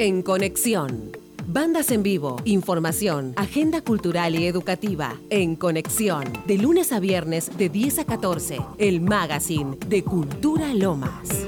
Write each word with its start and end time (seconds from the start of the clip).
En 0.00 0.22
Conexión. 0.22 1.10
Bandas 1.48 1.90
en 1.90 2.04
vivo, 2.04 2.40
información, 2.44 3.32
agenda 3.34 3.80
cultural 3.80 4.36
y 4.36 4.46
educativa. 4.46 5.18
En 5.28 5.56
Conexión. 5.56 6.22
De 6.46 6.56
lunes 6.56 6.92
a 6.92 7.00
viernes 7.00 7.50
de 7.58 7.68
10 7.68 7.98
a 7.98 8.04
14. 8.04 8.60
El 8.78 9.00
magazine 9.00 9.76
de 9.88 10.04
Cultura 10.04 10.72
Lomas. 10.72 11.47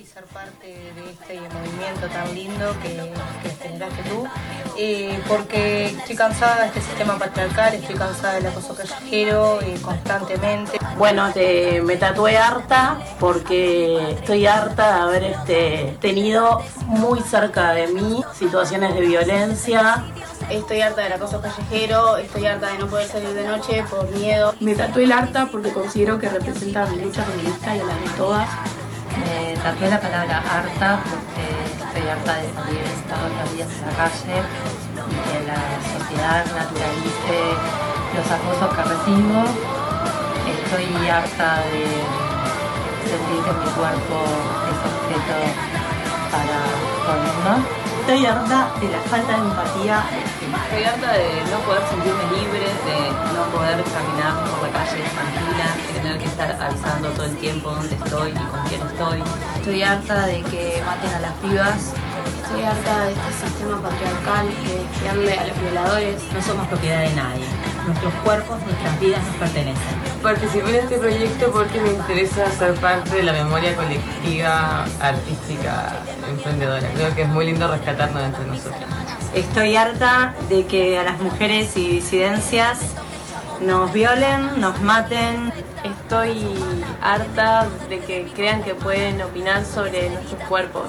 Y 0.00 0.04
ser 0.06 0.24
parte 0.24 0.66
de 0.66 1.10
este 1.10 1.40
movimiento 1.54 2.06
tan 2.12 2.34
lindo 2.34 2.74
que, 2.82 3.12
que 3.42 3.50
generaste 3.62 4.02
tú, 4.08 4.26
eh, 4.78 5.20
porque 5.28 5.86
estoy 5.86 6.16
cansada 6.16 6.60
de 6.62 6.66
este 6.68 6.80
sistema 6.80 7.18
patriarcal, 7.18 7.74
estoy 7.74 7.96
cansada 7.96 8.34
del 8.34 8.46
acoso 8.46 8.74
callejero 8.74 9.60
eh, 9.60 9.78
constantemente. 9.82 10.78
Bueno, 10.96 11.30
te- 11.32 11.82
me 11.82 11.96
tatué 11.96 12.38
harta 12.38 12.98
porque 13.20 14.12
estoy 14.12 14.46
harta 14.46 14.94
de 14.96 15.00
haber 15.02 15.24
este, 15.24 15.96
tenido 16.00 16.62
muy 16.86 17.20
cerca 17.20 17.72
de 17.72 17.88
mí 17.88 18.22
situaciones 18.38 18.94
de 18.94 19.00
violencia. 19.02 20.04
Estoy 20.50 20.80
harta 20.80 21.02
del 21.02 21.12
acoso 21.14 21.40
callejero, 21.40 22.16
estoy 22.16 22.46
harta 22.46 22.68
de 22.72 22.78
no 22.78 22.86
poder 22.86 23.08
salir 23.08 23.30
de 23.34 23.46
noche 23.46 23.84
por 23.90 24.08
miedo. 24.10 24.54
Me 24.60 24.74
tatué 24.74 25.04
el 25.04 25.12
harta 25.12 25.46
porque 25.50 25.72
considero 25.72 26.18
que 26.18 26.28
representa 26.28 26.86
mi 26.86 27.00
lucha 27.02 27.22
feminista 27.24 27.76
y 27.76 27.80
a 27.80 27.84
la 27.84 27.94
de 27.94 28.08
todas. 28.16 28.48
Me 29.18 29.54
tatué 29.56 29.90
la 29.90 30.00
palabra 30.00 30.38
harta 30.38 31.00
porque 31.04 31.44
estoy 31.84 32.08
harta 32.08 32.34
de 32.36 32.48
salir 32.54 32.84
todos 33.08 33.30
los 33.38 33.54
días 33.54 33.68
a 33.68 33.86
la 33.86 33.96
calle 33.96 34.36
y 35.10 35.16
que 35.24 35.38
la 35.46 35.60
sociedad 35.92 36.44
naturalice 36.56 37.40
los 38.16 38.26
acosos 38.30 38.68
que 38.74 38.82
recibo. 38.82 39.44
Estoy 40.48 41.08
harta 41.08 41.62
de 41.72 41.84
sentir 43.10 43.44
que 43.44 43.52
mi 43.52 43.68
cuerpo 43.76 44.18
es 44.70 44.78
objeto 44.90 45.38
para 46.30 46.58
todo 47.06 47.66
el. 47.66 47.81
Estoy 48.02 48.26
harta 48.26 48.68
de 48.80 48.88
la 48.88 48.98
falta 49.02 49.30
de 49.30 49.38
empatía. 49.38 50.02
Estoy 50.64 50.84
harta 50.84 51.12
de 51.12 51.50
no 51.52 51.58
poder 51.60 51.82
sentirme 51.88 52.24
libre, 52.34 52.66
de 52.82 52.98
no 53.32 53.44
poder 53.54 53.78
caminar 53.84 54.42
por 54.42 54.66
la 54.66 54.72
calle 54.74 55.04
tranquila, 55.14 55.68
de 55.86 56.00
tener 56.00 56.18
que 56.18 56.24
estar 56.24 56.50
avisando 56.60 57.10
todo 57.10 57.26
el 57.26 57.36
tiempo 57.36 57.70
dónde 57.70 57.94
estoy 57.94 58.30
y 58.32 58.34
con 58.34 58.60
quién 58.68 58.82
estoy. 58.82 59.22
Estoy 59.54 59.82
harta 59.84 60.26
de 60.26 60.42
que 60.42 60.82
maten 60.84 61.14
a 61.14 61.20
las 61.20 61.32
pibas. 61.34 61.94
Estoy 62.42 62.64
harta 62.64 63.04
de 63.04 63.12
este 63.12 63.46
sistema 63.46 63.80
patriarcal 63.80 64.48
que 64.48 64.78
defiende 64.78 65.38
a 65.38 65.46
los 65.46 65.60
violadores. 65.60 66.22
No 66.34 66.42
somos 66.42 66.66
propiedad 66.66 67.02
de 67.02 67.14
nadie. 67.14 67.71
Nuestros 67.86 68.14
cuerpos, 68.24 68.60
nuestras 68.64 69.00
vidas 69.00 69.24
nos 69.24 69.36
pertenecen. 69.36 69.82
Participé 70.22 70.70
en 70.70 70.84
este 70.84 70.98
proyecto 70.98 71.50
porque 71.50 71.80
me 71.80 71.90
interesa 71.90 72.50
ser 72.52 72.74
parte 72.74 73.16
de 73.16 73.22
la 73.24 73.32
memoria 73.32 73.74
colectiva, 73.74 74.84
artística, 75.00 75.98
emprendedora. 76.28 76.88
Creo 76.94 77.14
que 77.14 77.22
es 77.22 77.28
muy 77.28 77.46
lindo 77.46 77.66
rescatarnos 77.68 78.22
entre 78.22 78.46
nosotros. 78.46 78.84
Estoy 79.34 79.76
harta 79.76 80.34
de 80.48 80.66
que 80.66 80.98
a 80.98 81.04
las 81.04 81.20
mujeres 81.20 81.76
y 81.76 81.88
disidencias 81.88 82.80
nos 83.60 83.92
violen, 83.92 84.60
nos 84.60 84.80
maten. 84.80 85.52
Estoy 85.84 86.44
harta 87.00 87.68
de 87.88 87.98
que 87.98 88.24
crean 88.34 88.62
que 88.62 88.74
pueden 88.74 89.20
opinar 89.20 89.64
sobre 89.64 90.10
nuestros 90.10 90.40
cuerpos. 90.48 90.86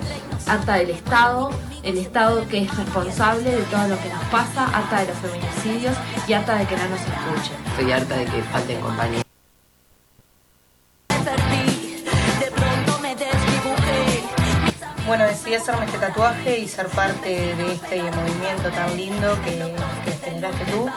Harta 0.47 0.75
del 0.75 0.91
Estado, 0.91 1.49
el 1.81 1.97
Estado 1.97 2.47
que 2.47 2.59
es 2.59 2.77
responsable 2.77 3.49
de 3.49 3.63
todo 3.63 3.87
lo 3.87 3.97
que 3.99 4.09
nos 4.09 4.23
pasa, 4.25 4.65
harta 4.67 4.99
de 5.01 5.07
los 5.07 5.17
feminicidios 5.17 5.95
y 6.27 6.33
harta 6.33 6.55
de 6.57 6.65
que 6.67 6.77
no 6.77 6.89
nos 6.89 6.99
escuchen. 6.99 7.57
Estoy 7.67 7.91
harta 7.91 8.17
de 8.17 8.25
que 8.25 8.41
falten 8.43 8.81
compañía. 8.81 9.23
Bueno, 15.07 15.25
decidí 15.25 15.55
hacerme 15.55 15.85
este 15.85 15.97
tatuaje 15.97 16.59
y 16.59 16.67
ser 16.67 16.87
parte 16.87 17.29
de 17.29 17.73
este 17.73 18.01
movimiento 18.01 18.69
tan 18.73 18.95
lindo 18.95 19.37
que, 19.43 19.75
que 20.05 20.11
generaste 20.25 20.65
tú, 20.71 20.89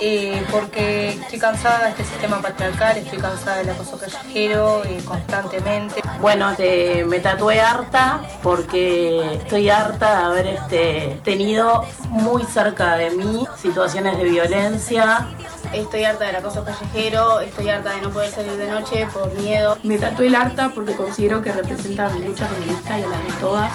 eh, 0.00 0.42
porque 0.50 1.10
estoy 1.10 1.38
cansada 1.38 1.84
de 1.84 1.90
este 1.90 2.04
sistema 2.04 2.40
patriarcal, 2.40 2.96
estoy 2.96 3.18
cansada 3.18 3.58
del 3.58 3.70
acoso 3.70 3.98
callejero 3.98 4.82
eh, 4.84 4.98
constantemente. 5.04 6.00
Bueno, 6.20 6.54
te- 6.56 7.04
me 7.04 7.20
tatué 7.20 7.60
harta 7.60 8.20
porque 8.42 9.34
estoy 9.34 9.70
harta 9.70 10.18
de 10.18 10.24
haber 10.24 10.46
este, 10.48 11.20
tenido 11.24 11.84
muy 12.08 12.44
cerca 12.44 12.96
de 12.96 13.10
mí 13.10 13.46
situaciones 13.60 14.18
de 14.18 14.24
violencia. 14.24 15.28
Estoy 15.72 16.04
harta 16.04 16.26
del 16.26 16.36
acoso 16.36 16.64
callejero, 16.64 17.40
estoy 17.40 17.68
harta 17.68 17.90
de 17.94 18.00
no 18.02 18.10
poder 18.10 18.30
salir 18.30 18.52
de 18.56 18.70
noche 18.70 19.08
por 19.12 19.32
miedo. 19.40 19.76
Me 19.82 19.98
tatué 19.98 20.28
el 20.28 20.34
harta 20.36 20.70
porque 20.74 20.94
considero 20.94 21.42
que 21.42 21.50
representa 21.52 22.08
mi 22.10 22.24
lucha 22.24 22.46
feminista 22.46 22.98
y 22.98 23.02
a 23.02 23.06
la 23.08 23.16
de 23.18 23.32
todas. 23.40 23.72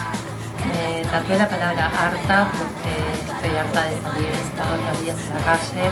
Me 0.79 1.03
tatué 1.03 1.37
la 1.37 1.49
palabra 1.49 1.91
harta 1.91 2.47
porque 2.55 2.93
estoy 3.27 3.57
harta 3.57 3.83
de 3.83 3.99
salir 4.01 4.31
todos 4.55 4.79
los 4.79 5.01
días 5.03 5.17
a 5.27 5.35
la 5.35 5.41
calle 5.43 5.85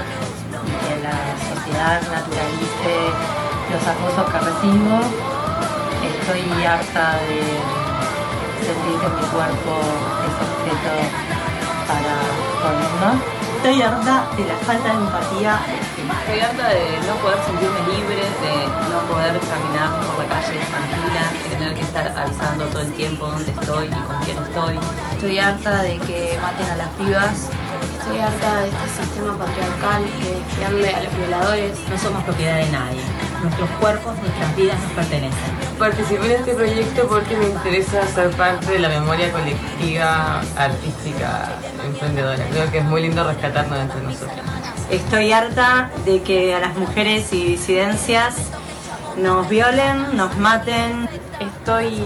y 0.63 0.71
que 0.79 0.93
la 1.03 1.17
sociedad 1.43 1.99
naturalice 2.07 2.95
los 3.67 3.83
acosos 3.83 4.25
que 4.31 4.39
recibo. 4.47 4.95
Estoy 6.07 6.65
harta 6.65 7.19
de 7.27 7.41
sentir 8.63 8.95
que 9.01 9.09
mi 9.11 9.23
cuerpo 9.27 9.73
es 10.23 10.35
objeto 10.47 10.93
para 11.87 12.15
todo. 12.63 13.09
Estoy 13.57 13.81
harta 13.81 14.15
de 14.37 14.45
la 14.45 14.55
falta 14.65 14.87
de 14.87 14.95
empatía. 15.03 15.59
Estoy 16.07 16.39
harta 16.39 16.69
de 16.69 17.07
no 17.07 17.15
poder 17.17 17.39
sentirme 17.45 17.79
libre, 17.91 18.15
de 18.15 18.55
no 18.91 18.99
poder 19.11 19.39
caminar 19.39 19.99
por 20.15 20.23
la 20.23 20.29
calle 20.29 20.59
tranquila, 20.71 21.23
de 21.43 21.55
tener 21.55 21.73
que 21.75 21.81
estar 21.81 22.07
avisando 22.17 22.65
todo 22.65 22.81
el 22.81 22.93
tiempo 22.93 23.27
dónde 23.27 23.51
estoy 23.51 23.87
y 23.87 23.89
con 23.89 24.17
quién 24.23 24.37
estoy. 24.37 24.79
Estoy 25.11 25.39
harta 25.39 25.81
de 25.83 25.97
que 25.99 26.37
maten 26.41 26.69
a 26.69 26.75
las 26.77 26.89
pibas. 26.89 27.49
Estoy 27.99 28.19
harta 28.19 28.61
de 28.61 28.67
este 28.69 29.03
sistema 29.03 29.37
patriarcal 29.37 30.03
que 30.19 30.29
defiende 30.31 30.95
a 30.95 31.03
los 31.03 31.17
violadores. 31.17 31.71
No 31.89 31.97
somos 31.97 32.23
propiedad 32.23 32.57
de 32.57 32.69
nadie. 32.71 33.01
Nuestros 33.41 33.69
cuerpos, 33.81 34.17
nuestras 34.19 34.55
vidas 34.55 34.79
nos 34.79 34.91
pertenecen. 34.93 35.51
Participé 35.77 36.25
en 36.25 36.31
este 36.31 36.53
proyecto 36.53 37.07
porque 37.07 37.35
me 37.35 37.47
interesa 37.47 38.07
ser 38.07 38.29
parte 38.31 38.71
de 38.71 38.79
la 38.79 38.89
memoria 38.89 39.31
colectiva, 39.31 40.41
artística, 40.57 41.49
emprendedora. 41.85 42.45
Creo 42.51 42.71
que 42.71 42.77
es 42.77 42.85
muy 42.85 43.01
lindo 43.01 43.23
rescatarnos 43.23 43.77
entre 43.77 44.01
nosotros. 44.01 44.56
Estoy 44.89 45.33
harta 45.33 45.91
de 46.05 46.21
que 46.21 46.55
a 46.55 46.61
las 46.61 46.77
mujeres 46.77 47.33
y 47.33 47.43
disidencias 47.43 48.35
nos 49.17 49.49
violen, 49.49 50.15
nos 50.15 50.37
maten. 50.37 51.09
Estoy 51.41 52.01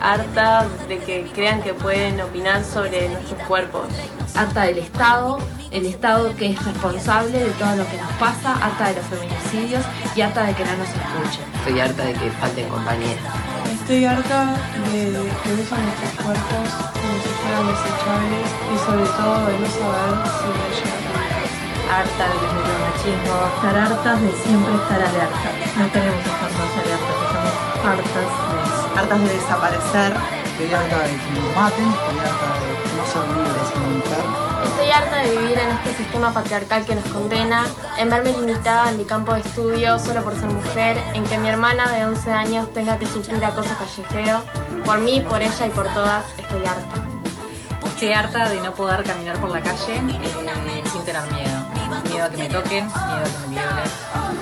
harta 0.00 0.68
de 0.88 0.98
que 0.98 1.28
crean 1.34 1.60
que 1.60 1.74
pueden 1.74 2.20
opinar 2.20 2.62
sobre 2.62 3.08
nuestros 3.08 3.42
cuerpos. 3.48 3.88
Harta 4.36 4.62
del 4.62 4.78
Estado, 4.78 5.40
el 5.72 5.86
Estado 5.86 6.36
que 6.36 6.52
es 6.52 6.64
responsable 6.64 7.36
de 7.36 7.50
todo 7.50 7.74
lo 7.74 7.84
que 7.90 7.96
nos 7.96 8.12
pasa, 8.12 8.54
harta 8.64 8.90
de 8.90 8.94
los 8.94 9.06
feminicidios 9.06 9.84
y 10.14 10.20
harta 10.20 10.44
de 10.44 10.54
que 10.54 10.64
no 10.64 10.76
nos 10.76 10.88
escuchen. 10.88 11.44
Estoy 11.56 11.80
harta 11.80 12.04
de 12.04 12.12
que 12.12 12.30
falten 12.30 12.68
compañeras. 12.68 13.24
Estoy 13.74 14.04
harta 14.04 14.54
de 14.92 15.10
que 15.42 15.62
usan 15.62 15.82
nuestros 15.82 16.24
cuerpos 16.24 16.70
como 16.94 17.14
si 17.22 17.28
fueran 17.42 17.66
desechables 17.66 18.48
y 18.72 18.78
sobre 18.86 19.04
todo 19.18 19.46
de 19.46 19.58
no 19.58 19.66
saber 19.66 20.26
si 20.76 20.88
va 20.88 20.99
harta 21.90 22.28
del 22.28 22.52
micromachismo, 22.54 23.34
estar 23.54 23.76
hartas 23.76 24.22
de 24.22 24.32
siempre 24.32 24.74
estar 24.74 25.02
alerta. 25.02 25.48
No 25.76 25.92
queremos 25.92 26.24
estar 26.24 26.50
más 26.58 26.72
alertas, 26.80 27.16
estamos 27.26 27.70
hartas 27.84 28.14
de 28.14 28.22
eso. 28.22 28.98
Hartas 28.98 29.20
de 29.20 29.28
desaparecer. 29.34 30.12
Estoy 30.50 30.74
harta 30.74 30.98
de 30.98 31.10
que 31.10 31.40
nos 31.40 31.56
maten, 31.56 31.88
estoy 31.88 32.18
harta 32.20 32.46
de 32.60 32.96
no 32.96 33.04
ser 33.10 33.24
libres 33.36 33.68
como 33.72 33.86
mujer. 33.98 34.24
Estoy 34.64 34.90
harta 34.90 35.16
de 35.16 35.30
vivir 35.36 35.58
en 35.58 35.70
este 35.70 35.94
sistema 35.94 36.32
patriarcal 36.32 36.84
que 36.84 36.94
nos 36.94 37.04
condena, 37.04 37.66
en 37.98 38.10
verme 38.10 38.32
limitada 38.32 38.90
en 38.90 38.98
mi 38.98 39.04
campo 39.04 39.34
de 39.34 39.40
estudio 39.40 39.98
solo 39.98 40.22
por 40.22 40.34
ser 40.34 40.48
mujer, 40.48 41.02
en 41.14 41.24
que 41.24 41.38
mi 41.38 41.48
hermana 41.48 41.90
de 41.90 42.04
11 42.04 42.32
años 42.32 42.72
tenga 42.72 42.98
que 42.98 43.06
sufrir 43.06 43.44
acoso 43.44 43.70
callejero. 43.78 44.42
Por 44.84 44.98
mí, 45.00 45.24
por 45.28 45.42
ella 45.42 45.66
y 45.66 45.70
por 45.70 45.86
todas, 45.88 46.24
estoy 46.38 46.64
harta. 46.64 47.10
Estoy 47.84 48.12
harta 48.12 48.48
de 48.48 48.60
no 48.60 48.72
poder 48.72 49.02
caminar 49.04 49.38
por 49.38 49.50
la 49.50 49.60
calle 49.60 49.96
eh, 49.96 50.82
sin 50.90 51.04
tener 51.04 51.22
miedo. 51.32 51.59
Miedo 51.90 52.24
a 52.24 52.30
que 52.30 52.36
me 52.36 52.48
toquen, 52.48 52.86
miedo 52.86 52.94
a 52.94 53.24
que 53.24 53.38
me 53.40 53.46
violen, 53.50 53.90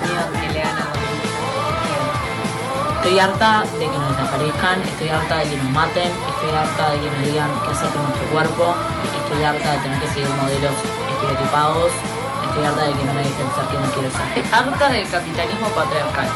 miedo 0.05 0.21
a 0.21 0.29
que 0.29 0.53
le 0.53 0.61
hagan 0.61 0.85
algo. 0.85 1.09
Estoy 2.99 3.19
harta 3.19 3.63
de 3.63 3.85
que 3.89 3.97
nos 3.97 4.09
desaparezcan, 4.11 4.81
estoy 4.83 5.09
harta 5.09 5.37
de 5.37 5.43
que 5.49 5.57
nos 5.57 5.71
maten, 5.71 6.11
estoy 6.29 6.51
harta 6.53 6.91
de 6.91 6.99
que 6.99 7.09
nos 7.09 7.21
digan 7.25 7.49
qué 7.65 7.71
hacer 7.71 7.89
con 7.89 8.03
nuestro 8.03 8.27
cuerpo, 8.29 8.75
estoy 9.17 9.43
harta 9.43 9.71
de 9.71 9.77
tener 9.79 9.99
que 9.99 10.07
seguir 10.09 10.29
modelos 10.29 10.75
estereotipados, 11.09 11.91
estoy 12.45 12.65
harta 12.65 12.83
de 12.85 12.93
que 12.93 13.03
no 13.05 13.13
me 13.13 13.23
dejen 13.25 13.49
ser 13.55 13.65
quien 13.65 13.81
no 13.81 13.89
quiero 13.97 14.11
ser. 14.11 14.27
Estoy 14.29 14.59
harta 14.59 14.89
del 14.89 15.09
capitalismo 15.09 15.67
patriarcal. 15.69 16.29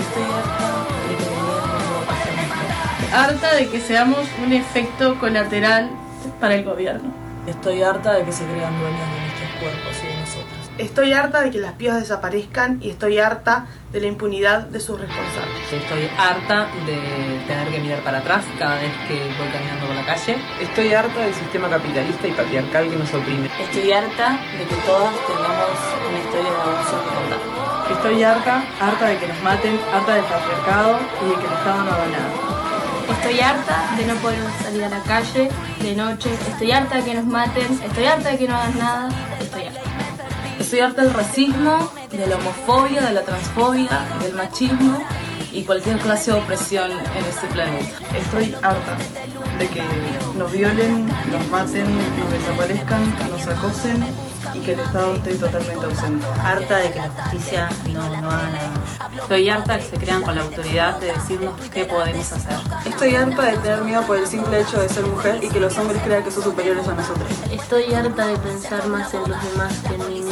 Estoy 0.00 0.24
harta 0.32 0.64
de 1.08 1.16
que 1.16 1.28
me 1.28 3.16
Harta 3.16 3.54
de 3.54 3.68
que 3.68 3.80
seamos 3.80 4.26
un 4.42 4.52
efecto 4.52 5.18
colateral 5.20 5.90
para 6.40 6.54
el 6.54 6.64
gobierno. 6.64 7.12
Estoy 7.46 7.82
harta 7.82 8.14
de 8.14 8.24
que 8.24 8.32
se 8.32 8.44
crean 8.46 8.78
dueños 8.80 9.06
de 9.12 9.20
nuestros 9.20 9.50
cuerpos 9.60 9.94
nosotros. 9.94 10.13
Estoy 10.78 11.12
harta 11.12 11.40
de 11.40 11.52
que 11.52 11.58
las 11.58 11.74
pibas 11.74 12.00
desaparezcan 12.00 12.80
y 12.82 12.90
estoy 12.90 13.18
harta 13.18 13.66
de 13.92 14.00
la 14.00 14.08
impunidad 14.08 14.62
de 14.62 14.80
sus 14.80 14.98
responsables. 14.98 15.72
Estoy 15.72 16.10
harta 16.18 16.66
de 16.84 16.98
tener 17.46 17.68
que 17.68 17.78
mirar 17.78 18.00
para 18.00 18.18
atrás 18.18 18.44
cada 18.58 18.74
vez 18.74 18.90
que 19.06 19.14
voy 19.38 19.46
caminando 19.52 19.86
por 19.86 19.94
la 19.94 20.04
calle. 20.04 20.36
Estoy 20.60 20.92
harta 20.92 21.20
del 21.20 21.32
sistema 21.32 21.70
capitalista 21.70 22.26
y 22.26 22.32
patriarcal 22.32 22.90
que 22.90 22.96
nos 22.96 23.14
oprime. 23.14 23.48
Estoy 23.60 23.92
harta 23.92 24.40
de 24.58 24.64
que 24.64 24.74
todas 24.84 25.14
tengamos 25.28 25.78
una 26.08 26.18
historia 26.18 26.50
de 26.50 26.56
abuso 26.58 27.04
que 27.04 27.14
contar. 27.14 27.92
Estoy 27.92 28.22
harta, 28.24 28.64
harta 28.80 29.06
de 29.06 29.18
que 29.18 29.28
nos 29.28 29.42
maten, 29.44 29.78
harta 29.92 30.14
del 30.14 30.24
patriarcado 30.24 30.98
y 31.22 31.28
de 31.28 31.34
que 31.36 31.46
el 31.46 31.52
Estado 31.52 31.84
no 31.84 31.90
haga 31.92 32.06
nada. 32.06 32.54
Estoy 33.10 33.40
harta 33.40 33.94
de 33.96 34.06
no 34.06 34.14
poder 34.16 34.40
salir 34.60 34.84
a 34.84 34.88
la 34.88 35.02
calle 35.04 35.50
de 35.80 35.94
noche. 35.94 36.30
Estoy 36.48 36.72
harta 36.72 36.96
de 36.96 37.04
que 37.04 37.14
nos 37.14 37.26
maten. 37.26 37.80
Estoy 37.84 38.06
harta 38.06 38.30
de 38.30 38.38
que 38.38 38.48
no 38.48 38.56
hagan 38.56 38.78
nada. 38.78 39.08
Estoy 39.40 39.62
harta. 39.63 39.63
Estoy 40.64 40.80
harta 40.80 41.02
del 41.02 41.12
racismo, 41.12 41.92
de 42.10 42.26
la 42.26 42.36
homofobia, 42.36 43.02
de 43.02 43.12
la 43.12 43.20
transfobia, 43.20 44.06
del 44.22 44.32
machismo 44.32 44.98
y 45.52 45.62
cualquier 45.62 45.98
clase 45.98 46.32
de 46.32 46.38
opresión 46.38 46.90
en 46.90 47.24
este 47.26 47.46
planeta. 47.48 47.98
Estoy 48.16 48.56
harta 48.62 48.96
de 49.58 49.68
que 49.68 49.82
nos 50.38 50.50
violen, 50.50 51.06
nos 51.06 51.48
maten, 51.48 51.84
nos 52.18 52.32
desaparezcan, 52.32 53.14
nos 53.30 53.46
acosen 53.46 54.04
y 54.54 54.60
que 54.60 54.72
el 54.72 54.80
Estado 54.80 55.14
esté 55.14 55.34
totalmente 55.34 55.84
ausente. 55.84 56.26
Harta 56.42 56.76
de 56.78 56.90
que 56.90 56.98
la 56.98 57.10
justicia 57.10 57.68
no, 57.92 58.20
no 58.22 58.30
haga 58.30 58.50
nada. 58.50 58.72
Estoy 59.20 59.48
harta 59.50 59.74
de 59.74 59.78
que 59.80 59.84
se 59.84 59.96
crean 59.96 60.22
con 60.22 60.34
la 60.34 60.42
autoridad 60.42 60.98
de 60.98 61.12
decirnos 61.12 61.60
qué 61.72 61.84
podemos 61.84 62.32
hacer. 62.32 62.56
Estoy 62.86 63.14
harta 63.14 63.42
de 63.42 63.56
tener 63.58 63.82
miedo 63.82 64.02
por 64.06 64.16
el 64.16 64.26
simple 64.26 64.60
hecho 64.60 64.80
de 64.80 64.88
ser 64.88 65.04
mujer 65.04 65.38
y 65.42 65.48
que 65.48 65.60
los 65.60 65.76
hombres 65.76 66.02
crean 66.02 66.24
que 66.24 66.30
son 66.30 66.42
superiores 66.42 66.88
a 66.88 66.94
nosotros. 66.94 67.28
Estoy 67.52 67.92
harta 67.92 68.26
de 68.26 68.36
pensar 68.38 68.86
más 68.88 69.12
en 69.12 69.20
los 69.20 69.52
demás 69.52 69.78
que 69.86 69.94
en 69.94 70.08
mí. 70.08 70.23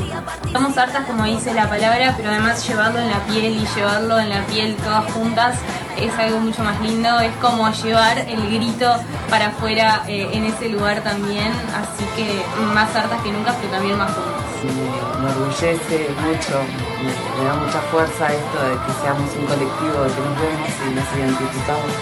Estamos 0.44 0.76
hartas, 0.76 1.06
como 1.06 1.24
dice 1.24 1.54
la 1.54 1.68
palabra, 1.68 2.14
pero 2.16 2.30
además 2.30 2.66
llevarlo 2.66 2.98
en 2.98 3.10
la 3.10 3.20
piel 3.26 3.56
y 3.56 3.66
llevarlo 3.74 4.18
en 4.18 4.28
la 4.28 4.44
piel 4.46 4.76
todas 4.76 5.10
juntas 5.12 5.56
es 5.96 6.18
algo 6.18 6.38
mucho 6.40 6.62
más 6.62 6.80
lindo. 6.80 7.20
Es 7.20 7.34
como 7.36 7.70
llevar 7.70 8.18
el 8.18 8.50
grito 8.50 8.94
para 9.30 9.48
afuera 9.48 10.02
eh, 10.08 10.28
en 10.32 10.44
ese 10.44 10.68
lugar 10.68 11.02
también. 11.02 11.52
Así 11.74 12.04
que 12.16 12.42
más 12.74 12.94
hartas 12.94 13.20
que 13.22 13.32
nunca, 13.32 13.54
pero 13.60 13.72
también 13.72 13.98
más 13.98 14.10
juntas. 14.12 14.42
Me, 14.62 15.28
enorgullece 15.28 16.08
mucho, 16.22 16.60
me, 17.02 17.44
da 17.44 17.54
mucha 17.54 17.80
fuerza 17.90 18.32
esto 18.32 18.62
de 18.62 18.74
que 18.86 18.92
seamos 19.02 19.30
un 19.36 19.46
colectivo, 19.46 20.02
de 20.04 20.10
que 20.14 20.20
nos 20.20 20.38
vemos 20.38 20.70
y 20.86 20.94
nos 20.94 21.08
identificamos 21.18 21.92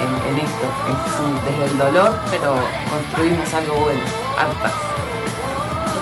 en, 0.00 0.38
esto. 0.38 0.66
Es 0.88 1.44
desde 1.44 1.72
el 1.72 1.78
dolor, 1.78 2.18
pero 2.30 2.54
construimos 2.88 3.52
algo 3.54 3.74
bueno, 3.80 4.00
hartas. 4.38 4.99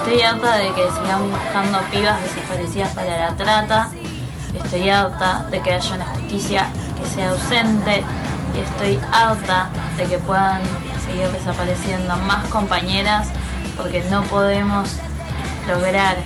Estoy 0.08 0.22
harta 0.22 0.56
de 0.56 0.72
que 0.72 0.90
sigamos 0.90 1.30
buscando 1.30 1.80
pibas 1.90 2.22
desaparecidas 2.22 2.94
para 2.94 3.18
la 3.18 3.36
trata. 3.36 3.90
Estoy 4.54 4.88
harta 4.88 5.46
de 5.50 5.60
que 5.60 5.74
haya 5.74 5.94
una 5.96 6.06
justicia 6.06 6.70
que 6.98 7.06
sea 7.10 7.28
ausente. 7.28 8.02
Y 8.56 8.60
estoy 8.60 8.98
harta 9.12 9.68
de 9.98 10.04
que 10.06 10.18
puedan 10.20 10.62
seguir 11.04 11.28
desapareciendo 11.28 12.16
más 12.16 12.46
compañeras 12.46 13.28
porque 13.76 14.02
no 14.10 14.22
podemos 14.22 14.96
lograr 15.68 16.16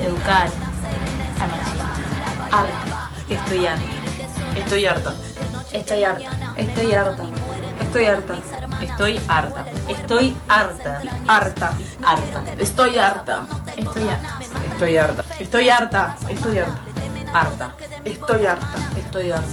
educar 0.00 0.48
a 1.38 1.46
machistas. 1.46 2.50
Harta. 2.50 3.10
Estoy 3.28 3.64
harta. 3.64 3.84
Estoy 4.58 4.86
harta. 4.86 5.14
Estoy 5.72 6.02
harta. 6.02 6.30
Estoy 6.56 6.92
harta. 6.94 7.24
Estoy 7.80 8.06
harta. 8.06 8.34
Estoy 8.80 9.20
harta. 9.28 9.64
Estoy 9.88 10.36
harta. 10.48 11.02
Harta. 11.28 11.72
Harta. 12.04 12.42
Estoy 12.58 12.98
harta. 12.98 13.46
Estoy 13.76 14.08
harta. 14.08 14.38
Estoy 14.68 14.98
harta. 14.98 15.24
Estoy 15.38 15.68
harta. 15.68 16.16
Estoy 16.28 16.58
harta. 16.58 16.80
Harta. 17.32 17.74
Estoy 18.04 18.46
harta. 18.46 18.76
Estoy 18.96 19.30
harta. 19.30 19.52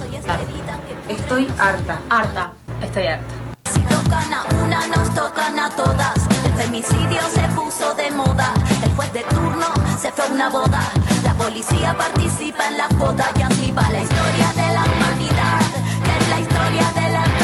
Estoy 1.10 1.48
harta. 1.60 2.00
Harta. 2.10 2.52
Estoy 2.82 3.08
harta. 3.08 3.26
Si 3.74 3.80
tocan 3.82 4.34
a 4.34 4.46
una, 4.64 4.88
nos 4.88 5.14
tocan 5.14 5.60
a 5.60 5.70
todas. 5.72 6.16
El 6.46 6.54
femicidio 6.54 7.22
se 7.34 7.48
puso 7.50 7.94
de 7.96 8.12
moda. 8.12 8.54
El 8.84 8.92
juez 8.96 9.12
de 9.14 9.24
turno 9.24 9.68
se 10.00 10.12
fue 10.12 10.26
a 10.26 10.28
una 10.30 10.50
boda. 10.50 10.82
La 11.24 11.34
policía 11.34 11.96
participa 11.98 12.68
en 12.68 12.78
la 12.78 12.88
boda 12.90 13.30
y 13.38 13.42
anticipa 13.42 13.90
la 13.92 14.02
historia 14.02 14.54
de 14.56 14.74
la 14.74 14.84
humanidad, 14.84 15.60
que 16.04 16.18
es 16.18 16.30
la 16.30 16.40
historia 16.40 16.92
de 16.96 17.10
la 17.12 17.37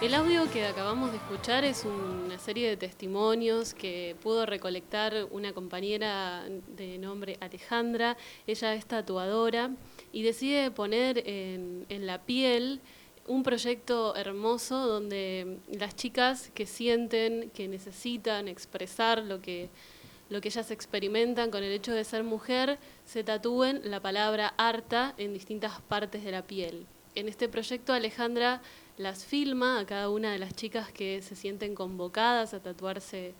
El 0.00 0.14
audio 0.14 0.50
que 0.50 0.66
acabamos 0.66 1.10
de 1.10 1.16
escuchar 1.16 1.64
es 1.64 1.84
una 1.84 2.38
serie 2.38 2.68
de 2.68 2.76
testimonios 2.76 3.72
que 3.72 4.16
pudo 4.22 4.46
recolectar 4.46 5.26
una 5.30 5.52
compañera 5.52 6.44
de 6.76 6.98
nombre 6.98 7.38
Alejandra. 7.40 8.16
Ella 8.46 8.74
es 8.74 8.86
tatuadora 8.86 9.70
y 10.12 10.22
decide 10.22 10.70
poner 10.70 11.22
en, 11.26 11.86
en 11.88 12.06
la 12.06 12.20
piel 12.22 12.80
un 13.26 13.42
proyecto 13.42 14.16
hermoso 14.16 14.86
donde 14.86 15.58
las 15.70 15.94
chicas 15.94 16.50
que 16.54 16.66
sienten, 16.66 17.50
que 17.50 17.68
necesitan 17.68 18.48
expresar 18.48 19.22
lo 19.22 19.40
que, 19.40 19.70
lo 20.30 20.40
que 20.40 20.48
ellas 20.48 20.70
experimentan 20.70 21.50
con 21.50 21.62
el 21.62 21.72
hecho 21.72 21.92
de 21.92 22.04
ser 22.04 22.24
mujer, 22.24 22.78
se 23.04 23.22
tatúen 23.22 23.80
la 23.84 24.00
palabra 24.00 24.54
harta 24.56 25.14
en 25.16 25.32
distintas 25.32 25.80
partes 25.82 26.24
de 26.24 26.32
la 26.32 26.42
piel. 26.42 26.86
En 27.14 27.28
este 27.28 27.48
proyecto 27.48 27.92
Alejandra 27.92 28.62
las 28.96 29.26
filma 29.26 29.78
a 29.78 29.86
cada 29.86 30.08
una 30.08 30.32
de 30.32 30.38
las 30.38 30.54
chicas 30.54 30.90
que 30.92 31.20
se 31.20 31.36
sienten 31.36 31.74
convocadas 31.74 32.54
a 32.54 32.60
tatuarse 32.60 33.34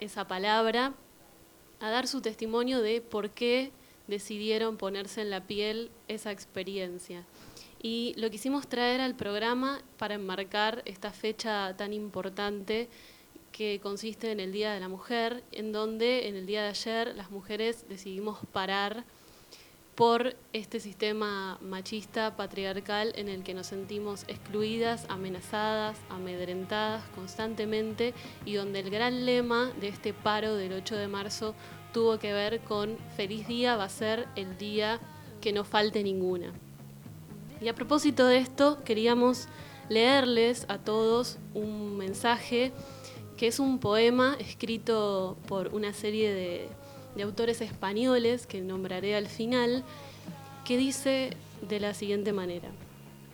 esa 0.00 0.26
palabra, 0.26 0.94
a 1.80 1.90
dar 1.90 2.06
su 2.06 2.22
testimonio 2.22 2.80
de 2.80 3.02
por 3.02 3.30
qué 3.30 3.70
decidieron 4.06 4.78
ponerse 4.78 5.20
en 5.20 5.30
la 5.30 5.42
piel 5.42 5.90
esa 6.08 6.32
experiencia. 6.32 7.24
Y 7.82 8.14
lo 8.16 8.30
quisimos 8.30 8.66
traer 8.66 9.02
al 9.02 9.14
programa 9.14 9.82
para 9.98 10.14
enmarcar 10.14 10.82
esta 10.86 11.12
fecha 11.12 11.76
tan 11.76 11.92
importante 11.92 12.88
que 13.52 13.78
consiste 13.82 14.32
en 14.32 14.40
el 14.40 14.52
Día 14.52 14.72
de 14.72 14.80
la 14.80 14.88
Mujer, 14.88 15.44
en 15.52 15.72
donde 15.72 16.28
en 16.28 16.36
el 16.36 16.46
día 16.46 16.62
de 16.62 16.68
ayer 16.68 17.14
las 17.14 17.30
mujeres 17.30 17.86
decidimos 17.88 18.38
parar 18.52 19.04
por 19.96 20.36
este 20.52 20.78
sistema 20.78 21.58
machista, 21.62 22.36
patriarcal, 22.36 23.12
en 23.16 23.28
el 23.28 23.42
que 23.42 23.54
nos 23.54 23.68
sentimos 23.68 24.24
excluidas, 24.28 25.06
amenazadas, 25.08 25.96
amedrentadas 26.10 27.02
constantemente 27.14 28.12
y 28.44 28.54
donde 28.54 28.80
el 28.80 28.90
gran 28.90 29.24
lema 29.24 29.72
de 29.80 29.88
este 29.88 30.12
paro 30.12 30.54
del 30.54 30.74
8 30.74 30.96
de 30.96 31.08
marzo 31.08 31.54
tuvo 31.94 32.18
que 32.18 32.34
ver 32.34 32.60
con 32.60 32.98
feliz 33.16 33.48
día 33.48 33.76
va 33.76 33.84
a 33.84 33.88
ser 33.88 34.28
el 34.36 34.58
día 34.58 35.00
que 35.40 35.54
no 35.54 35.64
falte 35.64 36.02
ninguna. 36.02 36.52
Y 37.62 37.68
a 37.68 37.74
propósito 37.74 38.26
de 38.26 38.36
esto, 38.36 38.84
queríamos 38.84 39.48
leerles 39.88 40.66
a 40.68 40.76
todos 40.76 41.38
un 41.54 41.96
mensaje 41.96 42.72
que 43.38 43.46
es 43.46 43.58
un 43.58 43.78
poema 43.78 44.36
escrito 44.38 45.38
por 45.48 45.68
una 45.74 45.94
serie 45.94 46.34
de 46.34 46.68
de 47.16 47.22
autores 47.22 47.60
españoles 47.60 48.46
que 48.46 48.60
nombraré 48.60 49.16
al 49.16 49.26
final, 49.26 49.82
que 50.64 50.76
dice 50.76 51.30
de 51.66 51.80
la 51.80 51.94
siguiente 51.94 52.32
manera, 52.32 52.68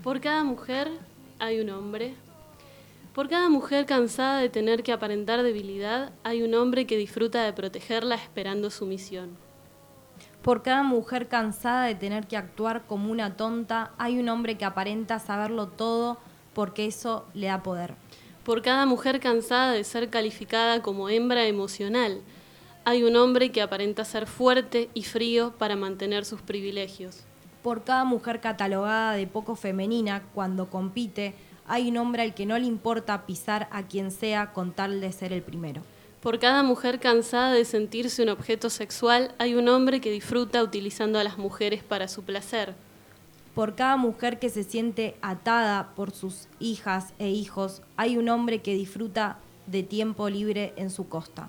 por 0.02 0.20
cada 0.20 0.44
mujer 0.44 0.90
hay 1.38 1.60
un 1.60 1.70
hombre, 1.70 2.14
por 3.14 3.28
cada 3.28 3.48
mujer 3.48 3.84
cansada 3.84 4.38
de 4.38 4.48
tener 4.48 4.82
que 4.82 4.92
aparentar 4.92 5.42
debilidad, 5.42 6.12
hay 6.22 6.42
un 6.42 6.54
hombre 6.54 6.86
que 6.86 6.96
disfruta 6.96 7.44
de 7.44 7.52
protegerla 7.52 8.14
esperando 8.14 8.70
su 8.70 8.86
misión. 8.86 9.36
Por 10.42 10.62
cada 10.62 10.82
mujer 10.82 11.28
cansada 11.28 11.86
de 11.86 11.94
tener 11.94 12.26
que 12.26 12.36
actuar 12.36 12.84
como 12.86 13.12
una 13.12 13.36
tonta, 13.36 13.92
hay 13.98 14.18
un 14.18 14.28
hombre 14.28 14.56
que 14.56 14.64
aparenta 14.64 15.18
saberlo 15.18 15.68
todo 15.68 16.18
porque 16.54 16.86
eso 16.86 17.26
le 17.34 17.46
da 17.48 17.62
poder. 17.62 17.94
Por 18.44 18.62
cada 18.62 18.86
mujer 18.86 19.20
cansada 19.20 19.72
de 19.72 19.84
ser 19.84 20.10
calificada 20.10 20.82
como 20.82 21.08
hembra 21.08 21.46
emocional, 21.46 22.20
hay 22.84 23.04
un 23.04 23.16
hombre 23.16 23.52
que 23.52 23.62
aparenta 23.62 24.04
ser 24.04 24.26
fuerte 24.26 24.90
y 24.92 25.04
frío 25.04 25.52
para 25.56 25.76
mantener 25.76 26.24
sus 26.24 26.42
privilegios. 26.42 27.20
Por 27.62 27.84
cada 27.84 28.04
mujer 28.04 28.40
catalogada 28.40 29.12
de 29.12 29.26
poco 29.28 29.54
femenina 29.54 30.24
cuando 30.34 30.68
compite, 30.68 31.34
hay 31.68 31.90
un 31.90 31.96
hombre 31.98 32.22
al 32.22 32.34
que 32.34 32.44
no 32.44 32.58
le 32.58 32.66
importa 32.66 33.24
pisar 33.24 33.68
a 33.70 33.84
quien 33.84 34.10
sea 34.10 34.52
con 34.52 34.72
tal 34.72 35.00
de 35.00 35.12
ser 35.12 35.32
el 35.32 35.42
primero. 35.42 35.82
Por 36.20 36.40
cada 36.40 36.64
mujer 36.64 36.98
cansada 36.98 37.52
de 37.52 37.64
sentirse 37.64 38.22
un 38.22 38.30
objeto 38.30 38.68
sexual, 38.68 39.32
hay 39.38 39.54
un 39.54 39.68
hombre 39.68 40.00
que 40.00 40.10
disfruta 40.10 40.62
utilizando 40.62 41.20
a 41.20 41.24
las 41.24 41.38
mujeres 41.38 41.84
para 41.84 42.08
su 42.08 42.24
placer. 42.24 42.74
Por 43.54 43.76
cada 43.76 43.96
mujer 43.96 44.40
que 44.40 44.48
se 44.48 44.64
siente 44.64 45.14
atada 45.22 45.94
por 45.94 46.10
sus 46.10 46.48
hijas 46.58 47.12
e 47.20 47.28
hijos, 47.28 47.82
hay 47.96 48.16
un 48.16 48.28
hombre 48.28 48.60
que 48.60 48.74
disfruta 48.74 49.38
de 49.66 49.84
tiempo 49.84 50.28
libre 50.28 50.72
en 50.76 50.90
su 50.90 51.08
costa. 51.08 51.48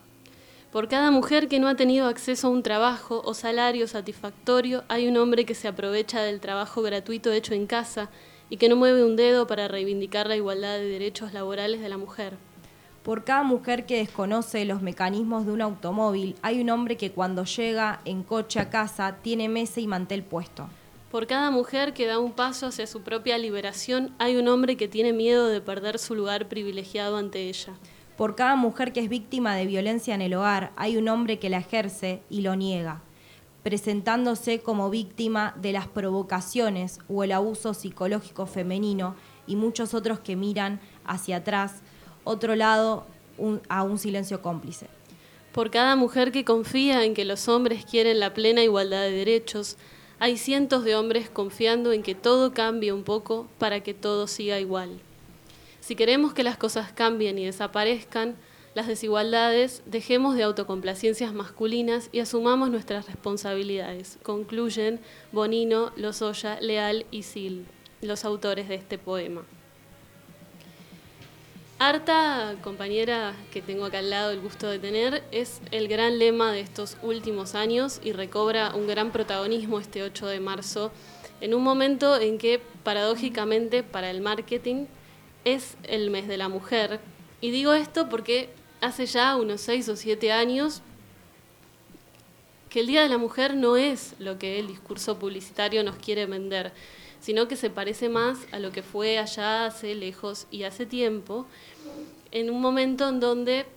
Por 0.73 0.87
cada 0.87 1.11
mujer 1.11 1.49
que 1.49 1.59
no 1.59 1.67
ha 1.67 1.75
tenido 1.75 2.07
acceso 2.07 2.47
a 2.47 2.49
un 2.49 2.63
trabajo 2.63 3.21
o 3.25 3.35
salario 3.35 3.87
satisfactorio, 3.87 4.83
hay 4.87 5.07
un 5.07 5.17
hombre 5.17 5.45
que 5.45 5.53
se 5.53 5.67
aprovecha 5.67 6.23
del 6.23 6.39
trabajo 6.39 6.81
gratuito 6.81 7.31
hecho 7.31 7.53
en 7.53 7.67
casa 7.67 8.09
y 8.49 8.57
que 8.57 8.69
no 8.69 8.75
mueve 8.75 9.05
un 9.05 9.15
dedo 9.15 9.45
para 9.45 9.67
reivindicar 9.67 10.25
la 10.25 10.35
igualdad 10.35 10.79
de 10.79 10.87
derechos 10.87 11.31
laborales 11.31 11.79
de 11.79 11.89
la 11.89 11.99
mujer. 11.99 12.37
Por 13.03 13.23
cada 13.23 13.43
mujer 13.43 13.85
que 13.85 13.97
desconoce 13.97 14.65
los 14.65 14.81
mecanismos 14.81 15.45
de 15.45 15.51
un 15.51 15.61
automóvil, 15.61 16.35
hay 16.41 16.59
un 16.59 16.71
hombre 16.71 16.97
que 16.97 17.11
cuando 17.11 17.43
llega 17.45 18.01
en 18.03 18.23
coche 18.23 18.59
a 18.59 18.71
casa 18.71 19.17
tiene 19.21 19.49
mesa 19.49 19.79
y 19.79 19.85
mantel 19.85 20.23
puesto. 20.23 20.69
Por 21.11 21.27
cada 21.27 21.51
mujer 21.51 21.93
que 21.93 22.07
da 22.07 22.17
un 22.17 22.31
paso 22.31 22.65
hacia 22.65 22.87
su 22.87 23.03
propia 23.03 23.37
liberación, 23.37 24.15
hay 24.17 24.37
un 24.37 24.47
hombre 24.47 24.75
que 24.75 24.87
tiene 24.87 25.13
miedo 25.13 25.49
de 25.49 25.61
perder 25.61 25.99
su 25.99 26.15
lugar 26.15 26.47
privilegiado 26.47 27.17
ante 27.17 27.47
ella. 27.47 27.73
Por 28.17 28.35
cada 28.35 28.55
mujer 28.55 28.93
que 28.93 28.99
es 28.99 29.09
víctima 29.09 29.55
de 29.55 29.65
violencia 29.65 30.13
en 30.13 30.21
el 30.21 30.35
hogar, 30.35 30.71
hay 30.75 30.97
un 30.97 31.09
hombre 31.09 31.39
que 31.39 31.49
la 31.49 31.57
ejerce 31.57 32.21
y 32.29 32.41
lo 32.41 32.55
niega, 32.55 33.01
presentándose 33.63 34.59
como 34.59 34.91
víctima 34.91 35.55
de 35.59 35.71
las 35.71 35.87
provocaciones 35.87 36.99
o 37.09 37.23
el 37.23 37.31
abuso 37.31 37.73
psicológico 37.73 38.45
femenino 38.45 39.15
y 39.47 39.55
muchos 39.55 39.95
otros 39.95 40.19
que 40.19 40.35
miran 40.35 40.79
hacia 41.05 41.37
atrás, 41.37 41.81
otro 42.23 42.55
lado, 42.55 43.05
a 43.67 43.81
un 43.81 43.97
silencio 43.97 44.43
cómplice. 44.43 44.87
Por 45.51 45.71
cada 45.71 45.95
mujer 45.95 46.31
que 46.31 46.45
confía 46.45 47.03
en 47.03 47.15
que 47.15 47.25
los 47.25 47.47
hombres 47.47 47.83
quieren 47.83 48.19
la 48.19 48.35
plena 48.35 48.61
igualdad 48.61 49.01
de 49.01 49.11
derechos, 49.11 49.77
hay 50.19 50.37
cientos 50.37 50.83
de 50.83 50.95
hombres 50.95 51.31
confiando 51.31 51.91
en 51.93 52.03
que 52.03 52.13
todo 52.13 52.53
cambie 52.53 52.93
un 52.93 53.03
poco 53.03 53.47
para 53.57 53.81
que 53.81 53.95
todo 53.95 54.27
siga 54.27 54.59
igual. 54.59 54.99
Si 55.83 55.97
queremos 55.97 56.33
que 56.33 56.43
las 56.43 56.55
cosas 56.55 56.93
cambien 56.93 57.37
y 57.37 57.43
desaparezcan 57.43 58.37
las 58.73 58.87
desigualdades, 58.87 59.83
dejemos 59.85 60.37
de 60.37 60.43
autocomplacencias 60.43 61.33
masculinas 61.33 62.07
y 62.13 62.21
asumamos 62.21 62.69
nuestras 62.69 63.05
responsabilidades, 63.07 64.17
concluyen 64.23 65.01
Bonino, 65.33 65.91
Lozoya, 65.97 66.57
Leal 66.61 67.05
y 67.11 67.23
Sil, 67.27 67.67
los 68.01 68.23
autores 68.23 68.69
de 68.69 68.75
este 68.75 68.97
poema. 68.97 69.43
Harta, 71.79 72.55
compañera 72.63 73.35
que 73.51 73.61
tengo 73.61 73.83
acá 73.83 73.99
al 73.99 74.09
lado 74.09 74.31
el 74.31 74.39
gusto 74.39 74.69
de 74.69 74.79
tener, 74.79 75.21
es 75.31 75.59
el 75.71 75.89
gran 75.89 76.17
lema 76.17 76.53
de 76.53 76.61
estos 76.61 76.95
últimos 77.01 77.55
años 77.55 77.99
y 78.01 78.13
recobra 78.13 78.73
un 78.73 78.87
gran 78.87 79.11
protagonismo 79.11 79.81
este 79.81 80.01
8 80.01 80.27
de 80.27 80.39
marzo, 80.39 80.93
en 81.41 81.53
un 81.53 81.61
momento 81.61 82.17
en 82.17 82.37
que, 82.37 82.61
paradójicamente, 82.85 83.83
para 83.83 84.09
el 84.11 84.21
marketing, 84.21 84.85
es 85.45 85.75
el 85.83 86.09
mes 86.09 86.27
de 86.27 86.37
la 86.37 86.49
mujer. 86.49 86.99
Y 87.41 87.51
digo 87.51 87.73
esto 87.73 88.09
porque 88.09 88.49
hace 88.81 89.05
ya 89.05 89.35
unos 89.35 89.61
seis 89.61 89.87
o 89.89 89.95
siete 89.95 90.31
años 90.31 90.81
que 92.69 92.79
el 92.79 92.87
Día 92.87 93.03
de 93.03 93.09
la 93.09 93.19
Mujer 93.19 93.55
no 93.55 93.77
es 93.77 94.15
lo 94.17 94.39
que 94.39 94.59
el 94.59 94.67
discurso 94.67 95.19
publicitario 95.19 95.83
nos 95.83 95.95
quiere 95.97 96.25
vender, 96.25 96.71
sino 97.19 97.47
que 97.47 97.55
se 97.55 97.69
parece 97.69 98.09
más 98.09 98.39
a 98.51 98.57
lo 98.57 98.71
que 98.71 98.81
fue 98.81 99.19
allá 99.19 99.67
hace 99.67 99.93
lejos 99.93 100.47
y 100.49 100.63
hace 100.63 100.87
tiempo, 100.87 101.45
en 102.31 102.49
un 102.49 102.59
momento 102.59 103.07
en 103.07 103.19
donde 103.19 103.67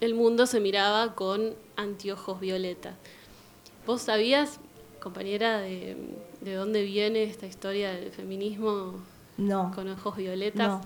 el 0.00 0.14
mundo 0.14 0.46
se 0.46 0.58
miraba 0.58 1.14
con 1.14 1.54
anteojos 1.76 2.40
violeta. 2.40 2.96
¿Vos 3.86 4.02
sabías, 4.02 4.58
compañera, 5.00 5.60
de, 5.60 5.96
de 6.40 6.54
dónde 6.54 6.82
viene 6.82 7.22
esta 7.22 7.46
historia 7.46 7.92
del 7.92 8.10
feminismo 8.10 9.00
no. 9.36 9.72
Con 9.74 9.88
ojos 9.88 10.16
violetas. 10.16 10.84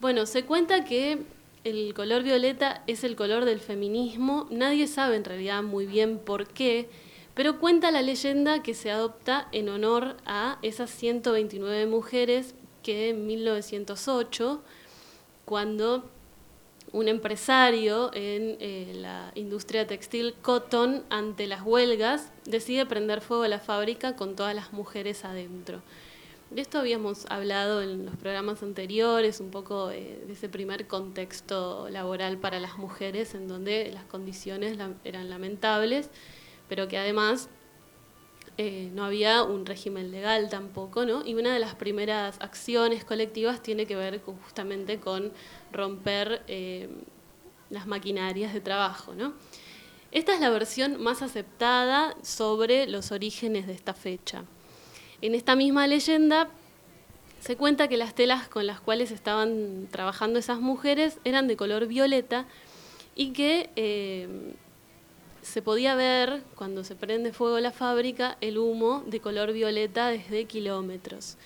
Bueno, 0.00 0.26
se 0.26 0.44
cuenta 0.44 0.84
que 0.84 1.24
el 1.64 1.92
color 1.94 2.22
violeta 2.22 2.82
es 2.86 3.04
el 3.04 3.16
color 3.16 3.44
del 3.44 3.60
feminismo. 3.60 4.46
Nadie 4.50 4.86
sabe 4.86 5.16
en 5.16 5.24
realidad 5.24 5.62
muy 5.62 5.86
bien 5.86 6.18
por 6.18 6.46
qué, 6.46 6.88
pero 7.34 7.58
cuenta 7.58 7.90
la 7.90 8.02
leyenda 8.02 8.62
que 8.62 8.74
se 8.74 8.90
adopta 8.90 9.48
en 9.52 9.68
honor 9.68 10.16
a 10.24 10.58
esas 10.62 10.90
129 10.90 11.86
mujeres 11.86 12.54
que 12.82 13.10
en 13.10 13.26
1908, 13.26 14.62
cuando 15.44 16.08
un 16.92 17.08
empresario 17.08 18.10
en 18.14 18.56
eh, 18.58 18.92
la 18.96 19.30
industria 19.34 19.86
textil 19.86 20.34
Cotton, 20.42 21.04
ante 21.10 21.46
las 21.46 21.62
huelgas, 21.62 22.32
decide 22.46 22.86
prender 22.86 23.20
fuego 23.20 23.44
a 23.44 23.48
la 23.48 23.60
fábrica 23.60 24.16
con 24.16 24.34
todas 24.34 24.54
las 24.54 24.72
mujeres 24.72 25.24
adentro. 25.24 25.82
De 26.50 26.62
esto 26.62 26.80
habíamos 26.80 27.26
hablado 27.30 27.80
en 27.80 28.06
los 28.06 28.16
programas 28.16 28.60
anteriores, 28.64 29.38
un 29.38 29.52
poco 29.52 29.86
de, 29.86 30.26
ese 30.28 30.48
primer 30.48 30.88
contexto 30.88 31.88
laboral 31.88 32.38
para 32.38 32.58
las 32.58 32.76
mujeres, 32.76 33.36
en 33.36 33.46
donde 33.46 33.92
las 33.92 34.02
condiciones 34.04 34.76
eran 35.04 35.30
lamentables, 35.30 36.10
pero 36.68 36.88
que 36.88 36.98
además 36.98 37.48
eh, 38.58 38.90
no 38.92 39.04
había 39.04 39.44
un 39.44 39.64
régimen 39.64 40.10
legal 40.10 40.50
tampoco, 40.50 41.06
¿no? 41.06 41.24
Y 41.24 41.34
una 41.34 41.54
de 41.54 41.60
las 41.60 41.76
primeras 41.76 42.36
acciones 42.40 43.04
colectivas 43.04 43.62
tiene 43.62 43.86
que 43.86 43.94
ver 43.94 44.20
justamente 44.20 44.98
con 44.98 45.32
romper 45.70 46.42
eh, 46.48 46.88
las 47.70 47.86
maquinarias 47.86 48.52
de 48.52 48.60
trabajo, 48.60 49.14
¿no? 49.14 49.34
Esta 50.10 50.34
es 50.34 50.40
la 50.40 50.50
versión 50.50 51.00
más 51.00 51.22
aceptada 51.22 52.16
sobre 52.22 52.88
los 52.88 53.12
orígenes 53.12 53.68
de 53.68 53.72
esta 53.72 53.94
fecha. 53.94 54.44
En 55.22 55.34
esta 55.34 55.54
misma 55.56 55.86
leyenda 55.86 56.48
se 57.40 57.56
cuenta 57.56 57.88
que 57.88 57.96
las 57.96 58.14
telas 58.14 58.48
con 58.48 58.66
las 58.66 58.80
cuales 58.80 59.10
estaban 59.10 59.88
trabajando 59.90 60.38
esas 60.38 60.60
mujeres 60.60 61.18
eran 61.24 61.46
de 61.46 61.56
color 61.56 61.86
violeta 61.86 62.46
y 63.14 63.32
que 63.32 63.70
eh, 63.76 64.54
se 65.42 65.62
podía 65.62 65.94
ver 65.94 66.42
cuando 66.54 66.84
se 66.84 66.94
prende 66.94 67.32
fuego 67.32 67.58
la 67.60 67.72
fábrica 67.72 68.36
el 68.40 68.58
humo 68.58 69.02
de 69.06 69.20
color 69.20 69.52
violeta 69.52 70.08
desde 70.08 70.44
kilómetros. 70.44 71.36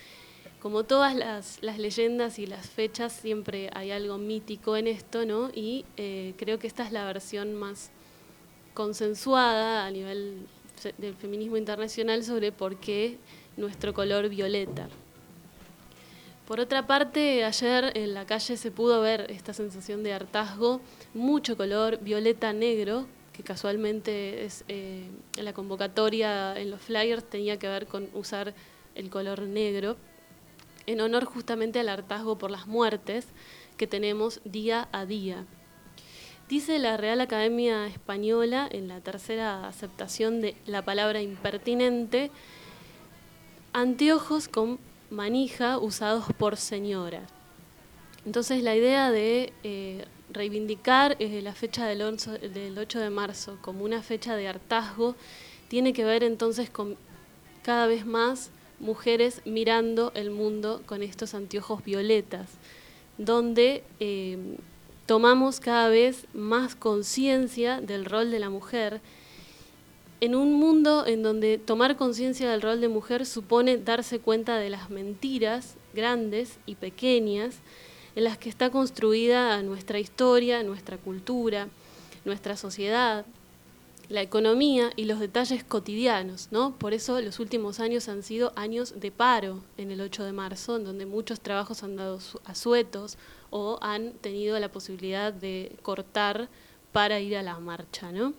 Como 0.61 0.83
todas 0.83 1.15
las, 1.15 1.61
leyendas 1.61 2.39
y 2.39 2.47
las 2.47 2.69
fechas, 2.69 3.13
siempre 3.13 3.69
hay 3.73 3.91
algo 3.91 4.17
mítico 4.17 4.77
en 4.77 4.87
esto, 4.87 5.25
¿no? 5.25 5.51
Y 5.53 5.85
eh, 5.95 6.33
creo 6.37 6.57
que 6.59 6.65
esta 6.65 6.83
es 6.83 6.91
la 6.91 7.05
versión 7.05 7.53
más 7.53 7.91
consensuada 8.73 9.85
a 9.85 9.91
nivel 9.91 10.47
del 10.97 11.15
feminismo 11.15 11.57
internacional 11.57 12.23
sobre 12.23 12.51
por 12.51 12.77
qué 12.77 13.17
nuestro 13.57 13.93
color 13.93 14.29
violeta. 14.29 14.87
Por 16.47 16.59
otra 16.59 16.85
parte, 16.85 17.43
ayer 17.43 17.91
en 17.95 18.13
la 18.13 18.25
calle 18.25 18.55
se 18.55 18.69
pudo 18.69 19.01
ver 19.01 19.31
esta 19.31 19.53
sensación 19.53 20.03
de 20.03 20.13
hartazgo, 20.13 20.79
mucho 21.13 21.57
color 21.57 21.99
violeta 21.99 22.53
negro, 22.53 23.07
que 23.33 23.41
casualmente 23.41 24.45
es 24.45 24.63
eh, 24.67 25.09
la 25.41 25.53
convocatoria 25.53 26.57
en 26.57 26.69
los 26.69 26.81
flyers 26.81 27.23
tenía 27.23 27.57
que 27.57 27.67
ver 27.67 27.87
con 27.87 28.09
usar 28.13 28.53
el 28.93 29.09
color 29.09 29.41
negro, 29.41 29.97
en 30.85 31.01
honor 31.01 31.25
justamente 31.25 31.79
al 31.79 31.89
hartazgo 31.89 32.37
por 32.37 32.51
las 32.51 32.67
muertes 32.67 33.27
que 33.75 33.87
tenemos 33.87 34.39
día 34.45 34.87
a 34.91 35.05
día. 35.05 35.45
Dice 36.47 36.77
la 36.77 36.95
Real 36.95 37.21
Academia 37.21 37.87
Española 37.87 38.69
en 38.71 38.87
la 38.87 39.01
tercera 39.01 39.67
aceptación 39.67 40.41
de 40.41 40.55
la 40.67 40.83
palabra 40.83 41.23
impertinente, 41.23 42.29
anteojos 43.75 44.47
con 44.47 44.79
manija 45.09 45.79
usados 45.79 46.27
por 46.37 46.55
señoras. 46.55 47.29
Entonces 48.25 48.63
la 48.63 48.73
idea 48.73 49.11
de 49.11 49.51
eh, 49.63 50.05
reivindicar 50.31 51.17
eh, 51.19 51.41
la 51.41 51.53
fecha 51.53 51.85
del 51.85 52.01
8 52.01 52.99
de 52.99 53.09
marzo 53.09 53.57
como 53.61 53.83
una 53.83 54.01
fecha 54.01 54.37
de 54.37 54.47
hartazgo 54.47 55.17
tiene 55.67 55.91
que 55.91 56.05
ver 56.05 56.23
entonces 56.23 56.69
con 56.69 56.95
cada 57.63 57.85
vez 57.85 58.05
más 58.05 58.49
mujeres 58.79 59.41
mirando 59.43 60.13
el 60.15 60.31
mundo 60.31 60.81
con 60.85 61.03
estos 61.03 61.33
anteojos 61.33 61.83
violetas, 61.83 62.51
donde 63.17 63.83
eh, 63.99 64.55
tomamos 65.05 65.59
cada 65.59 65.89
vez 65.89 66.27
más 66.33 66.75
conciencia 66.75 67.81
del 67.81 68.05
rol 68.05 68.31
de 68.31 68.39
la 68.39 68.49
mujer 68.49 69.01
en 70.21 70.35
un 70.35 70.53
mundo 70.53 71.05
en 71.05 71.23
donde 71.23 71.57
tomar 71.57 71.97
conciencia 71.97 72.49
del 72.49 72.61
rol 72.61 72.81
de 72.81 72.87
mujer 72.87 73.25
supone 73.25 73.77
darse 73.77 74.19
cuenta 74.19 74.57
de 74.57 74.69
las 74.69 74.89
mentiras 74.89 75.75
grandes 75.93 76.57
y 76.65 76.75
pequeñas 76.75 77.57
en 78.15 78.23
las 78.23 78.37
que 78.37 78.49
está 78.49 78.69
construida 78.69 79.61
nuestra 79.61 79.99
historia, 79.99 80.63
nuestra 80.63 80.97
cultura, 80.97 81.67
nuestra 82.23 82.55
sociedad, 82.55 83.25
la 84.09 84.21
economía 84.21 84.91
y 84.95 85.05
los 85.05 85.19
detalles 85.19 85.63
cotidianos, 85.63 86.49
¿no? 86.51 86.75
Por 86.77 86.93
eso 86.93 87.19
los 87.21 87.39
últimos 87.39 87.79
años 87.79 88.07
han 88.07 88.23
sido 88.23 88.53
años 88.55 88.99
de 88.99 89.11
paro 89.11 89.63
en 89.77 89.91
el 89.91 89.99
8 89.99 90.23
de 90.23 90.31
marzo, 90.31 90.77
en 90.77 90.83
donde 90.83 91.05
muchos 91.05 91.39
trabajos 91.41 91.83
han 91.83 91.95
dado 91.95 92.19
asuetos 92.45 93.17
o 93.49 93.79
han 93.81 94.13
tenido 94.13 94.59
la 94.59 94.71
posibilidad 94.71 95.33
de 95.33 95.75
cortar 95.81 96.49
para 96.91 97.19
ir 97.19 97.35
a 97.35 97.43
la 97.43 97.59
marcha, 97.59 98.11
¿no? 98.11 98.33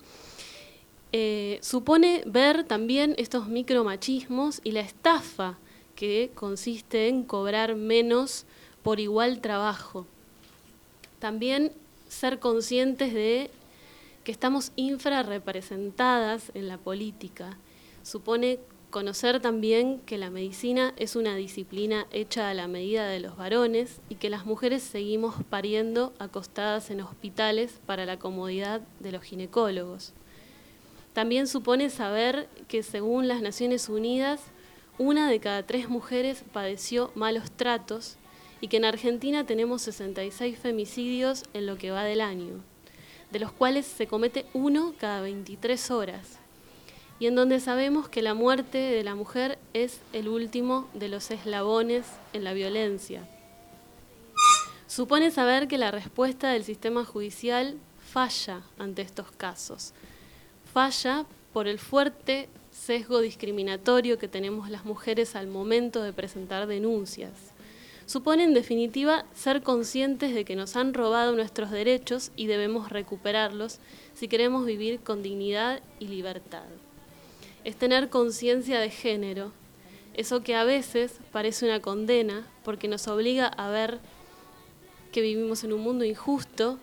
Eh, 1.18 1.61
supone 1.62 2.23
ver 2.26 2.64
también 2.64 3.14
estos 3.16 3.49
micromachismos 3.49 4.61
y 4.64 4.73
la 4.73 4.80
estafa 4.80 5.56
que 5.94 6.30
consiste 6.35 7.08
en 7.08 7.23
cobrar 7.23 7.75
menos 7.75 8.44
por 8.82 9.00
igual 9.00 9.40
trabajo. 9.40 10.06
También 11.18 11.73
ser 12.06 12.38
conscientes 12.38 13.14
de 13.14 13.50
que 14.25 14.30
estamos 14.30 14.73
infrarrepresentadas 14.76 16.52
en 16.52 16.69
la 16.69 16.76
política. 16.76 17.56
Supone 18.02 18.58
conocer 18.90 19.40
también 19.40 20.00
que 20.00 20.19
la 20.19 20.28
medicina 20.28 20.93
es 20.99 21.17
una 21.17 21.34
disciplina 21.34 22.06
hecha 22.12 22.50
a 22.50 22.54
la 22.54 22.69
medida 22.69 23.08
de 23.08 23.21
los 23.21 23.38
varones 23.38 24.02
y 24.10 24.17
que 24.17 24.28
las 24.28 24.45
mujeres 24.45 24.82
seguimos 24.82 25.36
pariendo 25.49 26.12
acostadas 26.19 26.90
en 26.90 27.00
hospitales 27.00 27.80
para 27.86 28.04
la 28.04 28.19
comodidad 28.19 28.82
de 29.00 29.12
los 29.12 29.23
ginecólogos. 29.23 30.12
También 31.16 31.46
supone 31.46 31.88
saber 31.88 32.46
que 32.68 32.82
según 32.82 33.26
las 33.26 33.40
Naciones 33.40 33.88
Unidas, 33.88 34.38
una 34.98 35.30
de 35.30 35.40
cada 35.40 35.62
tres 35.62 35.88
mujeres 35.88 36.44
padeció 36.52 37.10
malos 37.14 37.50
tratos 37.50 38.18
y 38.60 38.68
que 38.68 38.76
en 38.76 38.84
Argentina 38.84 39.46
tenemos 39.46 39.80
66 39.80 40.58
femicidios 40.58 41.44
en 41.54 41.64
lo 41.64 41.78
que 41.78 41.90
va 41.90 42.04
del 42.04 42.20
año, 42.20 42.60
de 43.30 43.38
los 43.38 43.50
cuales 43.50 43.86
se 43.86 44.06
comete 44.06 44.44
uno 44.52 44.92
cada 45.00 45.22
23 45.22 45.90
horas, 45.90 46.38
y 47.18 47.28
en 47.28 47.34
donde 47.34 47.60
sabemos 47.60 48.10
que 48.10 48.20
la 48.20 48.34
muerte 48.34 48.76
de 48.76 49.02
la 49.02 49.14
mujer 49.14 49.58
es 49.72 50.00
el 50.12 50.28
último 50.28 50.86
de 50.92 51.08
los 51.08 51.30
eslabones 51.30 52.04
en 52.34 52.44
la 52.44 52.52
violencia. 52.52 53.26
Supone 54.86 55.30
saber 55.30 55.66
que 55.66 55.78
la 55.78 55.90
respuesta 55.90 56.50
del 56.50 56.64
sistema 56.64 57.06
judicial 57.06 57.78
falla 58.12 58.60
ante 58.78 59.00
estos 59.00 59.30
casos. 59.30 59.94
Falla 60.76 61.25
por 61.54 61.69
el 61.69 61.78
fuerte 61.78 62.50
sesgo 62.71 63.23
discriminatorio 63.23 64.19
que 64.19 64.28
tenemos 64.28 64.69
las 64.69 64.84
mujeres 64.84 65.34
al 65.34 65.47
momento 65.47 66.02
de 66.02 66.12
presentar 66.12 66.67
denuncias 66.67 67.32
supone 68.04 68.45
en 68.45 68.52
definitiva 68.52 69.25
ser 69.34 69.62
conscientes 69.62 70.34
de 70.34 70.45
que 70.45 70.54
nos 70.54 70.76
han 70.76 70.93
robado 70.93 71.34
nuestros 71.34 71.71
derechos 71.71 72.30
y 72.36 72.47
debemos 72.47 72.91
recuperarlos 72.91 73.78
si 74.12 74.28
queremos 74.28 74.67
vivir 74.67 75.00
con 75.00 75.23
dignidad 75.23 75.80
y 75.99 76.08
libertad. 76.08 76.67
Es 77.65 77.76
tener 77.76 78.10
conciencia 78.10 78.78
de 78.78 78.91
género, 78.91 79.52
eso 80.12 80.43
que 80.43 80.56
a 80.56 80.65
veces 80.65 81.21
parece 81.32 81.65
una 81.65 81.80
condena 81.80 82.47
porque 82.65 82.86
nos 82.86 83.08
obliga 83.08 83.47
a 83.47 83.71
ver 83.71 83.99
que 85.10 85.23
vivimos 85.23 85.65
en 85.65 85.73
un 85.73 85.80
mundo 85.80 86.04
injusto 86.04 86.78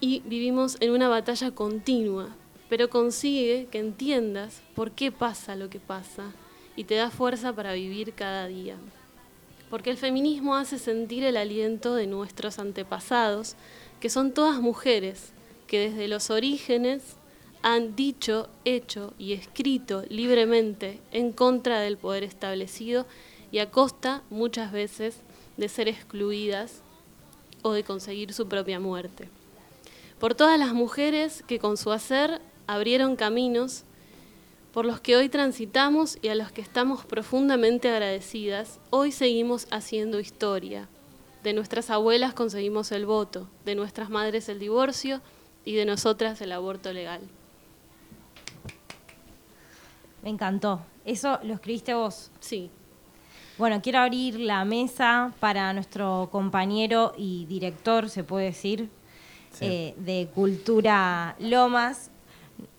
y 0.00 0.20
vivimos 0.20 0.78
en 0.80 0.92
una 0.92 1.08
batalla 1.08 1.50
continua, 1.50 2.34
pero 2.68 2.90
consigue 2.90 3.68
que 3.70 3.78
entiendas 3.78 4.62
por 4.74 4.92
qué 4.92 5.12
pasa 5.12 5.56
lo 5.56 5.70
que 5.70 5.80
pasa 5.80 6.32
y 6.76 6.84
te 6.84 6.96
da 6.96 7.10
fuerza 7.10 7.52
para 7.52 7.72
vivir 7.72 8.14
cada 8.14 8.46
día 8.46 8.76
porque 9.70 9.90
el 9.90 9.96
feminismo 9.96 10.54
hace 10.56 10.78
sentir 10.78 11.24
el 11.24 11.36
aliento 11.36 11.94
de 11.94 12.06
nuestros 12.06 12.58
antepasados, 12.58 13.56
que 14.00 14.10
son 14.10 14.32
todas 14.32 14.60
mujeres, 14.60 15.32
que 15.66 15.90
desde 15.90 16.08
los 16.08 16.30
orígenes 16.30 17.02
han 17.62 17.96
dicho, 17.96 18.48
hecho 18.64 19.12
y 19.18 19.32
escrito 19.32 20.04
libremente 20.08 21.00
en 21.10 21.32
contra 21.32 21.80
del 21.80 21.96
poder 21.96 22.22
establecido 22.22 23.06
y 23.50 23.58
a 23.58 23.70
costa 23.70 24.22
muchas 24.30 24.70
veces 24.70 25.20
de 25.56 25.68
ser 25.68 25.88
excluidas 25.88 26.82
o 27.62 27.72
de 27.72 27.82
conseguir 27.82 28.32
su 28.32 28.46
propia 28.46 28.78
muerte. 28.78 29.28
Por 30.20 30.34
todas 30.34 30.58
las 30.58 30.74
mujeres 30.74 31.42
que 31.46 31.58
con 31.58 31.76
su 31.76 31.90
hacer 31.90 32.40
abrieron 32.66 33.16
caminos 33.16 33.84
por 34.72 34.84
los 34.84 35.00
que 35.00 35.16
hoy 35.16 35.30
transitamos 35.30 36.18
y 36.20 36.28
a 36.28 36.34
los 36.34 36.52
que 36.52 36.60
estamos 36.60 37.06
profundamente 37.06 37.88
agradecidas, 37.88 38.78
hoy 38.90 39.10
seguimos 39.10 39.66
haciendo 39.70 40.20
historia. 40.20 40.86
De 41.42 41.54
nuestras 41.54 41.88
abuelas 41.88 42.34
conseguimos 42.34 42.92
el 42.92 43.06
voto, 43.06 43.48
de 43.64 43.74
nuestras 43.74 44.10
madres 44.10 44.50
el 44.50 44.58
divorcio 44.58 45.22
y 45.64 45.74
de 45.76 45.86
nosotras 45.86 46.42
el 46.42 46.52
aborto 46.52 46.92
legal. 46.92 47.22
Me 50.22 50.28
encantó. 50.28 50.82
¿Eso 51.06 51.38
lo 51.42 51.54
escribiste 51.54 51.94
vos? 51.94 52.30
Sí. 52.40 52.70
Bueno, 53.58 53.80
quiero 53.80 54.00
abrir 54.00 54.38
la 54.38 54.64
mesa 54.66 55.32
para 55.40 55.72
nuestro 55.72 56.28
compañero 56.30 57.14
y 57.16 57.46
director, 57.46 58.10
se 58.10 58.24
puede 58.24 58.46
decir, 58.46 58.90
eh, 59.60 59.94
de 59.96 60.28
Cultura 60.34 61.34
Lomas, 61.38 62.10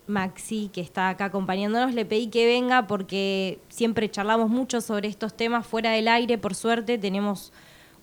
Maxi, 0.07 0.69
que 0.73 0.81
está 0.81 1.09
acá 1.09 1.25
acompañándonos, 1.25 1.93
le 1.93 2.05
pedí 2.05 2.27
que 2.27 2.45
venga 2.45 2.87
porque 2.87 3.59
siempre 3.69 4.09
charlamos 4.09 4.49
mucho 4.49 4.81
sobre 4.81 5.07
estos 5.07 5.35
temas 5.35 5.67
fuera 5.67 5.91
del 5.91 6.07
aire, 6.07 6.37
por 6.37 6.55
suerte 6.55 6.97
tenemos 6.97 7.51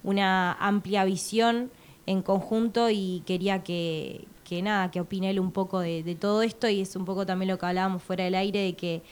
una 0.03 0.53
amplia 0.55 1.05
visión 1.05 1.71
en 2.07 2.23
conjunto 2.23 2.91
y 2.91 3.23
quería 3.27 3.63
que, 3.65 4.27
nada, 4.63 4.91
que 4.91 5.01
opine 5.01 5.31
él 5.31 5.41
un 5.41 5.51
poco 5.51 5.81
de, 5.81 6.17
todo 6.21 6.43
esto 6.43 6.69
y 6.69 6.81
es 6.81 6.95
un 6.95 7.05
poco 7.05 7.27
también 7.27 7.51
lo 7.51 7.59
que 7.59 7.67
hablábamos 7.67 8.03
fuera 8.03 8.25
del 8.25 8.35
aire, 8.35 8.61
de 8.61 8.75
que 8.75 9.03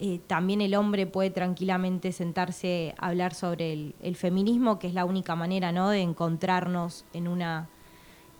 eh, 0.00 0.20
también 0.26 0.60
el 0.60 0.74
hombre 0.74 1.06
puede 1.06 1.30
tranquilamente 1.30 2.10
sentarse 2.12 2.94
a 2.98 3.08
hablar 3.08 3.34
sobre 3.34 3.92
el, 4.00 4.16
feminismo, 4.16 4.78
que 4.78 4.88
es 4.88 4.94
la 4.94 5.04
única 5.04 5.36
manera 5.36 5.72
¿no? 5.72 5.90
de 5.90 6.00
encontrarnos 6.00 7.04
en 7.12 7.28
una, 7.28 7.68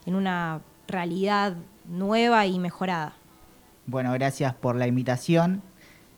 en 0.05 0.17
una 0.17 0.63
realidad 0.89 1.57
nueva 1.87 2.47
y 2.47 2.59
mejorada. 2.59 3.15
Bueno, 3.87 4.13
gracias 4.13 4.55
por 4.55 4.77
la 4.77 4.87
invitación. 4.87 5.63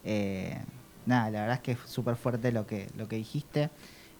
Eh, 0.04 0.58
nada, 1.06 1.30
la 1.30 1.40
verdad 1.40 1.56
es 1.56 1.62
que 1.62 1.72
es 1.72 1.78
súper 1.86 2.16
fuerte 2.16 2.52
lo 2.52 2.66
que, 2.66 2.88
lo 2.96 3.08
que 3.08 3.16
dijiste. 3.16 3.70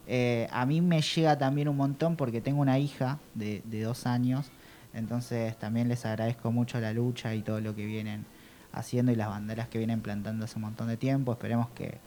Eh, 0.07 0.49
a 0.51 0.67
mí 0.67 0.81
me 0.81 1.01
llega 1.01 1.39
también 1.39 1.69
un 1.69 1.77
montón 1.77 2.17
porque 2.17 2.41
tengo 2.41 2.61
una 2.61 2.79
hija 2.79 3.19
de, 3.35 3.63
dos 3.83 4.07
años, 4.07 4.51
entonces 4.95 5.57
también 5.59 5.89
les 5.89 6.05
agradezco 6.05 6.51
mucho 6.51 6.81
la 6.81 6.93
lucha 6.93 7.35
y 7.35 7.43
todo 7.43 7.61
lo 7.61 7.75
que 7.75 7.87
vienen 7.87 8.25
haciendo 8.73 9.13
y 9.13 9.17
las 9.17 9.29
banderas 9.29 9.69
que 9.69 9.79
vienen 9.79 10.01
plantando 10.01 10.45
hace 10.45 10.57
un 10.57 10.63
montón 10.63 10.89
de 10.89 10.97
tiempo. 10.97 11.33
Esperemos 11.33 11.69
que, 11.71 11.99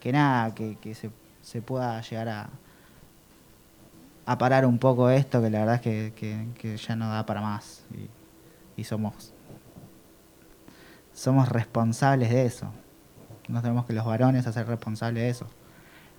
que 0.00 0.12
nada, 0.12 0.54
que, 0.54 0.94
se, 1.42 1.62
pueda 1.62 2.00
llegar 2.02 2.28
a, 2.28 2.50
a 4.26 4.38
parar 4.38 4.66
un 4.66 4.78
poco 4.78 5.10
esto, 5.10 5.40
que 5.40 5.50
la 5.50 5.60
verdad 5.60 5.86
es 5.86 6.12
que, 6.12 6.76
ya 6.76 6.96
no 6.96 7.08
da 7.08 7.24
para 7.24 7.40
más 7.40 7.84
y 8.76 8.84
somos 8.84 9.32
somos 11.18 11.48
responsables 11.48 12.30
de 12.30 12.46
eso. 12.46 12.66
No 13.48 13.60
tenemos 13.60 13.86
que 13.86 13.92
los 13.92 14.04
varones 14.04 14.46
hacer 14.46 14.68
responsables 14.68 15.22
de 15.24 15.28
eso. 15.30 15.46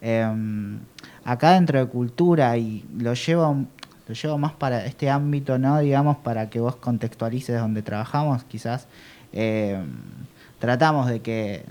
Em, 0.01 0.79
acá 1.23 1.53
dentro 1.53 1.79
de 1.79 1.85
cultura, 1.85 2.57
y 2.57 2.85
lo 2.97 3.13
llevo, 3.13 3.65
lo 4.07 4.13
llevo 4.13 4.37
más 4.37 4.51
para 4.53 4.85
este 4.85 5.09
ámbito, 5.09 5.57
¿no? 5.57 5.79
Digamos, 5.79 6.17
para 6.17 6.49
que 6.49 6.59
vos 6.59 6.75
contextualices 6.75 7.57
donde 7.59 7.81
trabajamos, 7.81 8.43
quizás. 8.43 8.87
Eh, 9.31 9.81
tratamos 10.59 11.07
de 11.07 11.21
que 11.21 11.63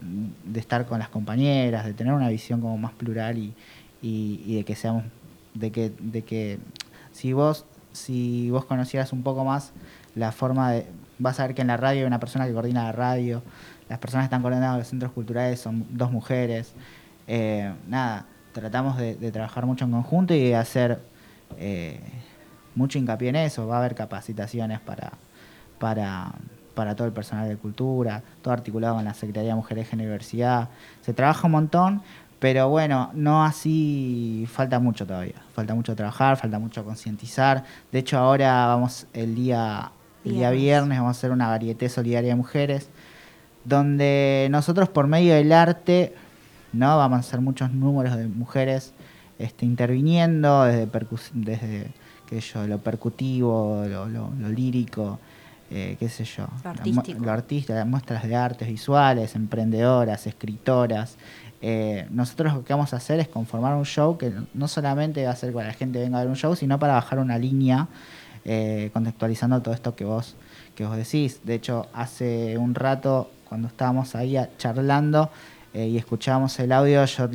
de 0.44 0.60
estar 0.60 0.86
con 0.86 0.98
las 0.98 1.10
compañeras, 1.10 1.84
de 1.84 1.92
tener 1.92 2.14
una 2.14 2.30
visión 2.30 2.62
como 2.62 2.78
más 2.78 2.92
plural 2.92 3.36
y, 3.36 3.52
y, 4.00 4.42
y 4.46 4.56
de 4.56 4.64
que 4.64 4.74
seamos, 4.74 5.04
de 5.52 5.70
que, 5.70 5.92
de 6.00 6.22
que 6.22 6.58
si 7.12 7.34
vos, 7.34 7.66
si 7.92 8.48
vos 8.50 8.64
conocieras 8.64 9.12
un 9.12 9.22
poco 9.22 9.44
más 9.44 9.72
la 10.14 10.32
forma 10.32 10.72
de, 10.72 10.86
vas 11.18 11.40
a 11.40 11.46
ver 11.46 11.54
que 11.54 11.62
en 11.62 11.68
la 11.68 11.76
radio 11.76 12.00
hay 12.00 12.06
una 12.06 12.20
persona 12.20 12.46
que 12.46 12.52
coordina 12.52 12.84
la 12.84 12.92
radio, 12.92 13.42
las 13.88 13.98
personas 13.98 14.24
que 14.24 14.26
están 14.26 14.42
coordinando 14.42 14.78
los 14.78 14.86
centros 14.86 15.12
culturales 15.12 15.60
son 15.60 15.86
dos 15.90 16.10
mujeres, 16.10 16.72
eh, 17.26 17.72
nada, 17.88 18.26
tratamos 18.52 18.96
de, 18.96 19.14
trabajar 19.32 19.66
mucho 19.66 19.84
en 19.84 19.92
conjunto 19.92 20.34
y 20.34 20.48
de 20.48 20.56
hacer 20.56 21.00
eh, 21.58 22.00
mucho 22.74 22.98
hincapié 22.98 23.30
en 23.30 23.36
eso, 23.36 23.66
va 23.66 23.76
a 23.76 23.78
haber 23.80 23.94
capacitaciones 23.94 24.80
para, 24.80 25.12
para, 25.78 26.32
para 26.74 26.94
todo 26.94 27.06
el 27.06 27.12
personal 27.12 27.48
de 27.48 27.56
cultura, 27.56 28.22
todo 28.42 28.54
articulado 28.54 28.96
con 28.96 29.04
la 29.04 29.14
Secretaría 29.14 29.50
de 29.50 29.56
Mujeres 29.56 29.92
en 29.92 29.98
Diversidad. 30.00 30.68
Se 31.02 31.12
trabaja 31.12 31.46
un 31.46 31.52
montón, 31.52 32.02
pero 32.38 32.68
bueno, 32.68 33.10
no 33.14 33.44
así, 33.44 34.46
falta 34.48 34.78
mucho 34.78 35.04
todavía. 35.06 35.34
Falta 35.54 35.74
mucho 35.74 35.96
trabajar, 35.96 36.36
falta 36.36 36.58
mucho 36.58 36.84
concientizar. 36.84 37.64
De 37.90 37.98
hecho, 37.98 38.16
ahora 38.18 38.66
vamos 38.66 39.06
el 39.12 39.34
día, 39.34 39.90
el 40.24 40.32
día 40.32 40.50
Viernes. 40.50 40.98
vamos 40.98 41.16
a 41.16 41.18
hacer 41.18 41.30
una 41.30 41.48
varieté 41.48 41.88
solidaria 41.88 42.30
de 42.30 42.36
mujeres, 42.36 42.88
donde 43.64 44.48
nosotros 44.50 44.88
por 44.88 45.06
medio 45.06 45.34
del 45.34 45.52
arte, 45.52 46.14
¿no? 46.72 46.96
Vamos 46.98 47.16
a 47.18 47.20
hacer 47.20 47.40
muchos 47.40 47.72
números 47.72 48.16
de 48.16 48.26
mujeres 48.28 48.92
este, 49.38 49.66
interviniendo 49.66 50.64
desde, 50.64 50.88
desde 51.34 51.90
qué 52.26 52.40
sé 52.40 52.52
yo, 52.54 52.66
lo 52.66 52.78
percutivo, 52.78 53.84
lo, 53.88 54.06
lo- 54.08 54.30
lo 54.38 54.48
lírico, 54.48 55.18
eh, 55.70 55.96
qué 55.98 56.08
sé 56.08 56.24
yo, 56.24 56.46
Lo 56.64 56.70
artístico. 56.70 57.24
lo 57.24 57.30
artista, 57.32 57.74
las 57.74 57.86
muestras 57.86 58.22
de 58.24 58.34
artes 58.36 58.68
visuales, 58.68 59.34
emprendedoras, 59.34 60.26
escritoras. 60.26 61.16
Eh, 61.60 62.06
nosotros 62.10 62.54
lo 62.54 62.64
que 62.64 62.72
vamos 62.72 62.94
a 62.94 62.98
hacer 62.98 63.18
es 63.20 63.28
conformar 63.28 63.74
un 63.74 63.84
show 63.84 64.16
que 64.16 64.32
no 64.54 64.68
solamente 64.68 65.24
va 65.24 65.32
a 65.32 65.36
ser 65.36 65.52
para 65.52 65.66
que 65.66 65.72
la 65.72 65.78
gente 65.78 65.98
venga 65.98 66.18
a 66.18 66.20
ver 66.22 66.30
un 66.30 66.36
show, 66.36 66.54
sino 66.54 66.78
para 66.78 66.94
bajar 66.94 67.18
una 67.18 67.36
línea 67.38 67.88
eh, 68.44 68.90
contextualizando 68.92 69.60
todo 69.62 69.74
esto 69.74 69.94
que 69.94 70.04
vos, 70.04 70.36
que 70.74 70.84
vos 70.84 70.96
decís. 70.96 71.40
De 71.44 71.54
hecho, 71.54 71.86
hace 71.92 72.58
un 72.58 72.74
rato, 72.74 73.30
cuando 73.48 73.68
estábamos 73.68 74.14
ahí 74.14 74.36
charlando 74.58 75.30
eh, 75.74 75.88
y 75.88 75.96
escuchábamos 75.96 76.58
el 76.60 76.72
audio, 76.72 77.04
yo 77.04 77.28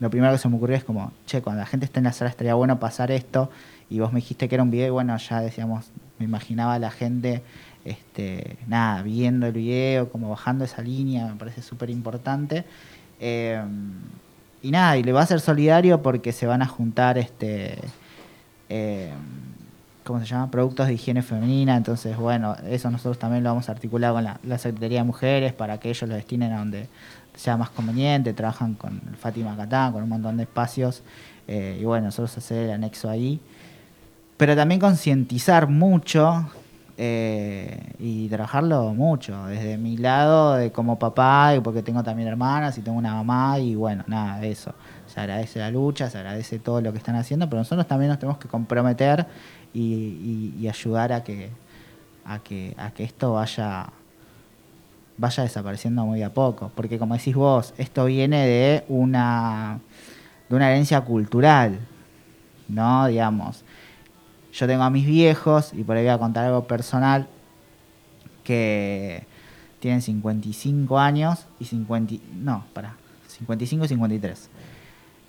lo 0.00 0.10
primero 0.10 0.32
que 0.32 0.38
se 0.38 0.48
me 0.48 0.56
ocurrió 0.56 0.76
es 0.76 0.84
como, 0.84 1.12
che, 1.26 1.42
cuando 1.42 1.60
la 1.60 1.66
gente 1.66 1.86
esté 1.86 1.98
en 1.98 2.04
la 2.04 2.12
sala 2.12 2.30
estaría 2.30 2.54
bueno 2.54 2.78
pasar 2.78 3.10
esto. 3.10 3.50
Y 3.88 3.98
vos 4.00 4.12
me 4.12 4.20
dijiste 4.20 4.48
que 4.48 4.54
era 4.54 4.62
un 4.62 4.70
video 4.70 4.86
y 4.86 4.90
bueno, 4.90 5.16
ya 5.16 5.40
decíamos, 5.40 5.90
me 6.18 6.24
imaginaba 6.24 6.78
la 6.78 6.90
gente, 6.90 7.42
este, 7.84 8.56
nada, 8.68 9.02
viendo 9.02 9.46
el 9.46 9.52
video, 9.52 10.10
como 10.10 10.30
bajando 10.30 10.64
esa 10.64 10.82
línea, 10.82 11.26
me 11.26 11.34
parece 11.34 11.62
súper 11.62 11.90
importante. 11.90 12.64
Eh, 13.18 13.60
y 14.62 14.70
nada, 14.70 14.96
y 14.96 15.02
le 15.02 15.12
va 15.12 15.22
a 15.22 15.26
ser 15.26 15.40
solidario 15.40 16.02
porque 16.02 16.32
se 16.32 16.46
van 16.46 16.62
a 16.62 16.66
juntar 16.66 17.18
este 17.18 17.78
eh, 18.68 19.10
¿cómo 20.04 20.20
se 20.20 20.26
llama? 20.26 20.50
productos 20.50 20.86
de 20.86 20.94
higiene 20.94 21.22
femenina, 21.22 21.76
entonces 21.76 22.16
bueno, 22.16 22.56
eso 22.68 22.90
nosotros 22.90 23.18
también 23.18 23.44
lo 23.44 23.50
vamos 23.50 23.68
a 23.68 23.72
articular 23.72 24.12
con 24.12 24.24
la, 24.24 24.58
Secretaría 24.58 24.98
de 24.98 25.04
Mujeres 25.04 25.52
para 25.52 25.78
que 25.78 25.90
ellos 25.90 26.08
lo 26.08 26.14
destinen 26.14 26.52
a 26.52 26.58
donde 26.58 26.88
sea 27.34 27.56
más 27.56 27.70
conveniente, 27.70 28.32
trabajan 28.32 28.74
con 28.74 29.00
Fátima 29.18 29.56
Catán, 29.56 29.92
con 29.92 30.02
un 30.02 30.08
montón 30.08 30.36
de 30.36 30.44
espacios, 30.44 31.02
eh, 31.48 31.78
y 31.80 31.84
bueno, 31.84 32.06
nosotros 32.06 32.36
hacer 32.36 32.64
el 32.64 32.70
anexo 32.72 33.08
ahí. 33.08 33.40
Pero 34.36 34.56
también 34.56 34.80
concientizar 34.80 35.68
mucho 35.68 36.46
eh, 37.02 37.94
y 37.98 38.28
trabajarlo 38.28 38.92
mucho, 38.92 39.46
desde 39.46 39.78
mi 39.78 39.96
lado, 39.96 40.56
de 40.56 40.70
como 40.70 40.98
papá, 40.98 41.54
y 41.56 41.60
porque 41.60 41.82
tengo 41.82 42.02
también 42.02 42.28
hermanas 42.28 42.76
y 42.76 42.82
tengo 42.82 42.98
una 42.98 43.14
mamá, 43.14 43.58
y 43.58 43.74
bueno, 43.74 44.04
nada, 44.06 44.44
eso. 44.44 44.74
Se 45.06 45.18
agradece 45.18 45.60
la 45.60 45.70
lucha, 45.70 46.10
se 46.10 46.18
agradece 46.18 46.58
todo 46.58 46.82
lo 46.82 46.92
que 46.92 46.98
están 46.98 47.16
haciendo, 47.16 47.48
pero 47.48 47.60
nosotros 47.60 47.86
también 47.86 48.10
nos 48.10 48.18
tenemos 48.18 48.38
que 48.38 48.48
comprometer 48.48 49.26
y, 49.72 50.54
y- 50.60 50.68
ayudar 50.68 51.12
a 51.12 51.22
que, 51.24 51.50
a 52.24 52.38
que, 52.40 52.74
a 52.78 52.90
que 52.92 53.04
esto 53.04 53.32
vaya 53.34 53.90
vaya 55.16 55.42
desapareciendo 55.42 56.04
muy 56.06 56.22
a 56.22 56.32
poco. 56.32 56.70
Porque 56.74 56.98
como 56.98 57.14
decís 57.14 57.34
vos, 57.34 57.74
esto 57.76 58.06
viene 58.06 58.46
de 58.46 58.84
una, 58.88 59.78
de 60.48 60.56
una 60.56 60.70
herencia 60.70 61.00
cultural, 61.02 61.78
¿no? 62.68 63.06
Digamos, 63.06 63.62
yo 64.52 64.66
tengo 64.66 64.82
a 64.82 64.90
mis 64.90 65.06
viejos, 65.06 65.72
y 65.74 65.84
por 65.84 65.96
ahí 65.96 66.04
voy 66.04 66.12
a 66.12 66.18
contar 66.18 66.46
algo 66.46 66.64
personal, 66.66 67.28
que 68.44 69.24
tienen 69.78 70.02
55 70.02 70.98
años 70.98 71.46
y 71.58 71.64
50... 71.66 72.14
y- 72.14 72.22
No, 72.36 72.64
para, 72.72 72.94
55 73.28 73.84
y 73.84 73.88
53. 73.88 74.48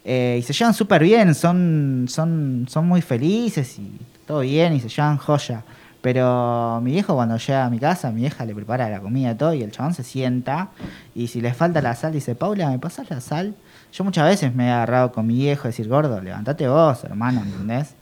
Eh, 0.04 0.38
y 0.40 0.42
se 0.42 0.54
llevan 0.54 0.74
súper 0.74 1.04
bien, 1.04 1.36
son, 1.36 2.06
son, 2.10 2.66
son 2.70 2.88
muy 2.88 3.02
felices 3.02 3.78
y 3.78 3.92
todo 4.32 4.40
bien 4.40 4.72
y 4.72 4.80
se 4.80 4.88
llevan 4.88 5.18
joya. 5.18 5.66
Pero 6.02 6.80
mi 6.82 6.92
viejo 6.92 7.16
cuando 7.16 7.36
llega 7.36 7.66
a 7.66 7.70
mi 7.70 7.80
casa, 7.80 8.12
mi 8.12 8.22
vieja 8.22 8.46
le 8.46 8.56
prepara 8.56 8.90
la 8.90 9.02
comida 9.02 9.32
y 9.32 9.36
todo 9.36 9.54
y 9.54 9.62
el 9.62 9.72
chabón 9.72 9.94
se 9.94 10.04
sienta 10.04 10.70
y 11.14 11.28
si 11.28 11.42
le 11.42 11.54
falta 11.54 11.82
la 11.82 11.96
sal 11.96 12.14
dice, 12.14 12.34
Paula, 12.34 12.70
¿me 12.70 12.80
pasas 12.80 13.10
la 13.10 13.20
sal? 13.20 13.56
Yo 13.92 14.06
muchas 14.06 14.26
veces 14.26 14.56
me 14.56 14.68
he 14.68 14.72
agarrado 14.72 15.12
con 15.12 15.28
mi 15.28 15.36
viejo 15.36 15.68
decir, 15.68 15.90
gordo, 15.90 16.22
levántate 16.22 16.66
vos, 16.70 17.04
hermano, 17.04 17.42
¿entendés? 17.42 17.96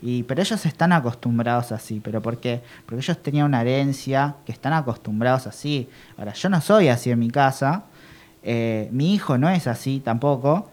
Y, 0.00 0.22
pero 0.22 0.40
ellos 0.40 0.64
están 0.64 0.92
acostumbrados 0.92 1.72
así, 1.72 1.98
pero 1.98 2.22
¿por 2.22 2.38
qué? 2.38 2.62
Porque 2.86 3.02
ellos 3.02 3.20
tenían 3.20 3.46
una 3.46 3.62
herencia 3.62 4.36
que 4.46 4.52
están 4.52 4.74
acostumbrados 4.74 5.48
así. 5.48 5.88
Ahora, 6.16 6.32
yo 6.32 6.48
no 6.48 6.60
soy 6.60 6.88
así 6.88 7.10
en 7.10 7.18
mi 7.18 7.30
casa, 7.30 7.82
eh, 8.44 8.88
mi 8.92 9.14
hijo 9.14 9.36
no 9.36 9.48
es 9.50 9.66
así 9.66 9.98
tampoco, 9.98 10.70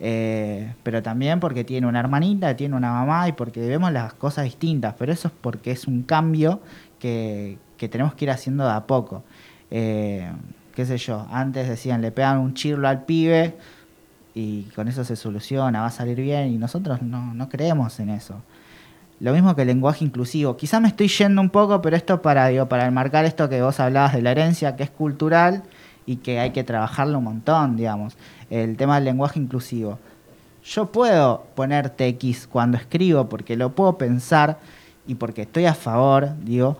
eh, 0.00 0.74
pero 0.82 1.02
también 1.02 1.40
porque 1.40 1.62
tiene 1.62 1.86
una 1.86 2.00
hermanita, 2.00 2.56
tiene 2.56 2.74
una 2.74 2.90
mamá 2.90 3.28
y 3.28 3.32
porque 3.32 3.60
vemos 3.60 3.92
las 3.92 4.14
cosas 4.14 4.44
distintas, 4.44 4.94
pero 4.98 5.12
eso 5.12 5.28
es 5.28 5.34
porque 5.40 5.70
es 5.70 5.86
un 5.86 6.02
cambio 6.02 6.60
que, 6.98 7.58
tenemos 7.78 8.14
que 8.14 8.24
ir 8.24 8.30
haciendo 8.30 8.64
de 8.64 8.72
a 8.72 8.86
poco. 8.86 9.22
Eh, 9.70 10.30
qué 10.74 10.86
sé 10.86 10.96
yo, 10.96 11.26
antes 11.30 11.68
decían, 11.68 12.00
le 12.00 12.12
pegan 12.12 12.38
un 12.38 12.54
chirlo 12.54 12.88
al 12.88 13.04
pibe 13.04 13.56
y 14.34 14.62
con 14.74 14.88
eso 14.88 15.04
se 15.04 15.16
soluciona, 15.16 15.82
va 15.82 15.86
a 15.88 15.90
salir 15.90 16.18
bien 16.20 16.48
y 16.48 16.56
nosotros 16.56 17.02
no, 17.02 17.34
no 17.34 17.48
creemos 17.50 18.00
en 18.00 18.08
eso. 18.08 18.42
Lo 19.20 19.34
mismo 19.34 19.54
que 19.54 19.62
el 19.62 19.68
lenguaje 19.68 20.02
inclusivo. 20.02 20.56
Quizá 20.56 20.80
me 20.80 20.88
estoy 20.88 21.08
yendo 21.08 21.42
un 21.42 21.50
poco, 21.50 21.82
pero 21.82 21.94
esto 21.94 22.22
para, 22.22 22.46
digo, 22.48 22.66
para 22.70 22.86
enmarcar 22.86 23.26
esto 23.26 23.50
que 23.50 23.60
vos 23.60 23.78
hablabas 23.78 24.14
de 24.14 24.22
la 24.22 24.30
herencia, 24.30 24.76
que 24.76 24.82
es 24.82 24.90
cultural 24.90 25.62
y 26.06 26.16
que 26.16 26.40
hay 26.40 26.52
que 26.52 26.64
trabajarlo 26.64 27.18
un 27.18 27.24
montón, 27.24 27.76
digamos. 27.76 28.16
El 28.50 28.76
tema 28.76 28.96
del 28.96 29.04
lenguaje 29.04 29.38
inclusivo. 29.38 29.98
Yo 30.64 30.86
puedo 30.86 31.44
poner 31.54 31.90
TX 31.90 32.46
cuando 32.46 32.76
escribo 32.76 33.28
porque 33.28 33.56
lo 33.56 33.70
puedo 33.70 33.96
pensar 33.96 34.58
y 35.06 35.14
porque 35.14 35.42
estoy 35.42 35.64
a 35.64 35.74
favor, 35.74 36.30
digo, 36.44 36.76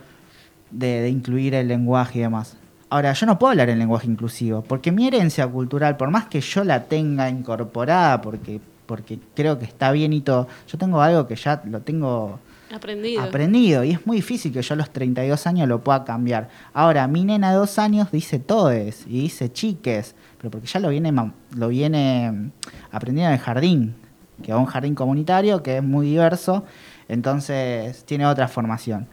de, 0.71 1.01
de 1.01 1.09
incluir 1.09 1.55
el 1.55 1.69
lenguaje 1.69 2.19
y 2.19 2.23
demás. 2.23 2.57
Ahora, 2.91 3.13
yo 3.13 3.25
no 3.25 3.39
puedo 3.39 3.53
hablar 3.53 3.71
en 3.71 3.79
lenguaje 3.79 4.09
inclusivo 4.09 4.63
porque 4.63 4.91
mi 4.91 5.07
herencia 5.07 5.47
cultural, 5.47 5.97
por 5.97 6.11
más 6.11 6.27
que 6.27 6.41
yo 6.41 6.65
la 6.65 6.85
tenga 6.85 7.31
incorporada, 7.31 8.21
porque, 8.21 8.61
porque 8.87 9.21
creo 9.35 9.59
que 9.59 9.65
está 9.65 9.93
bien 9.93 10.13
y 10.13 10.21
todo, 10.21 10.49
yo 10.67 10.77
tengo 10.77 11.01
algo 11.01 11.27
que 11.27 11.37
ya 11.37 11.63
lo 11.65 11.81
tengo 11.81 12.41
Aprendido. 12.73 13.23
aprendido 13.23 13.85
y 13.85 13.91
es 13.93 14.07
muy 14.07 14.17
difícil 14.19 14.53
que 14.53 14.63
yo 14.63 14.75
a 14.75 14.77
los 14.77 14.91
32 14.91 15.47
años 15.47 15.69
lo 15.69 15.83
pueda 15.83 16.05
cambiar. 16.05 16.49
Ahora, 16.73 17.07
mi 17.09 17.25
nena 17.25 17.51
de 17.51 17.57
dos 17.57 17.79
años 17.79 18.11
dice 18.13 18.39
todes 18.39 19.05
y 19.07 19.21
dice 19.23 19.53
chiques, 19.53 20.15
pero 20.39 20.51
porque 20.51 20.67
ya 20.69 20.79
lo 20.81 20.89
viene, 20.91 21.13
lo 21.57 21.69
viene 21.69 22.31
mm, 22.31 22.51
aprendiendo 22.93 23.29
en 23.31 23.35
el 23.39 23.41
jardín, 23.45 23.95
que 24.43 24.53
va 24.53 24.59
a 24.59 24.61
un 24.63 24.67
jardín 24.67 24.95
comunitario 24.95 25.63
que 25.63 25.79
es 25.79 25.83
muy 25.83 26.07
diverso, 26.07 26.65
entonces 27.09 28.05
tiene 28.05 28.27
otra 28.27 28.47
formación. 28.49 29.07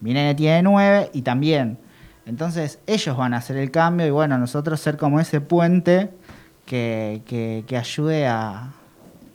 Mi 0.00 0.12
nene 0.12 0.34
tiene 0.34 0.62
nueve 0.62 1.10
y 1.12 1.22
también. 1.22 1.78
Entonces 2.26 2.80
ellos 2.86 3.16
van 3.16 3.32
a 3.34 3.36
hacer 3.38 3.56
el 3.56 3.70
cambio 3.70 4.06
y 4.06 4.10
bueno, 4.10 4.38
nosotros 4.38 4.80
ser 4.80 4.96
como 4.96 5.20
ese 5.20 5.40
puente 5.40 6.10
que, 6.66 7.22
que- 7.26 7.64
que 7.66 7.76
ayude 7.76 8.26
a, 8.26 8.70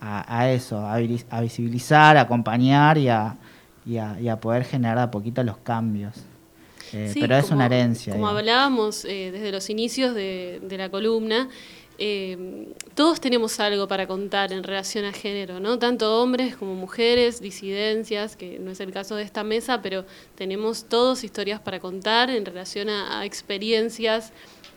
a- 0.02 0.38
a 0.40 0.50
eso, 0.52 0.86
a 0.86 0.98
visibilizar, 1.42 2.18
a 2.18 2.22
acompañar 2.22 2.98
y 2.98 3.08
a, 3.10 3.36
y 3.90 3.98
a- 3.98 4.18
y 4.22 4.28
a 4.30 4.40
poder 4.40 4.64
generar 4.64 4.98
a 5.00 5.10
poquito 5.12 5.44
los 5.44 5.58
cambios. 5.58 6.14
Eh, 6.94 7.10
Sí, 7.14 7.20
pero 7.22 7.36
es 7.38 7.46
como- 7.46 7.56
una 7.58 7.66
herencia. 7.66 8.14
Como 8.14 8.26
digamos. 8.28 8.40
hablábamos 8.40 9.06
eh, 9.06 9.32
desde 9.32 9.52
los 9.52 9.70
inicios 9.70 10.14
de, 10.16 10.60
de 10.64 10.78
la 10.78 10.90
columna, 10.90 11.50
eh, 12.02 12.68
todos 12.96 13.20
tenemos 13.20 13.60
algo 13.60 13.88
para 13.88 14.08
contar 14.08 14.54
en 14.54 14.64
relación 14.64 15.04
a 15.06 15.12
género, 15.12 15.60
¿no? 15.60 15.78
Tanto 15.80 16.22
hombres 16.22 16.56
como 16.56 16.74
mujeres, 16.76 17.42
disidencias, 17.42 18.36
que 18.38 18.58
no 18.60 18.72
es 18.72 18.80
el 18.80 18.92
caso 18.92 19.16
de 19.16 19.24
esta 19.24 19.44
mesa, 19.44 19.82
pero 19.82 20.06
tenemos 20.36 20.86
todos 20.86 21.24
historias 21.26 21.60
para 21.60 21.80
contar 21.80 22.30
en 22.30 22.46
relación 22.46 22.90
a, 22.90 23.20
a 23.20 23.26
experiencias 23.26 24.32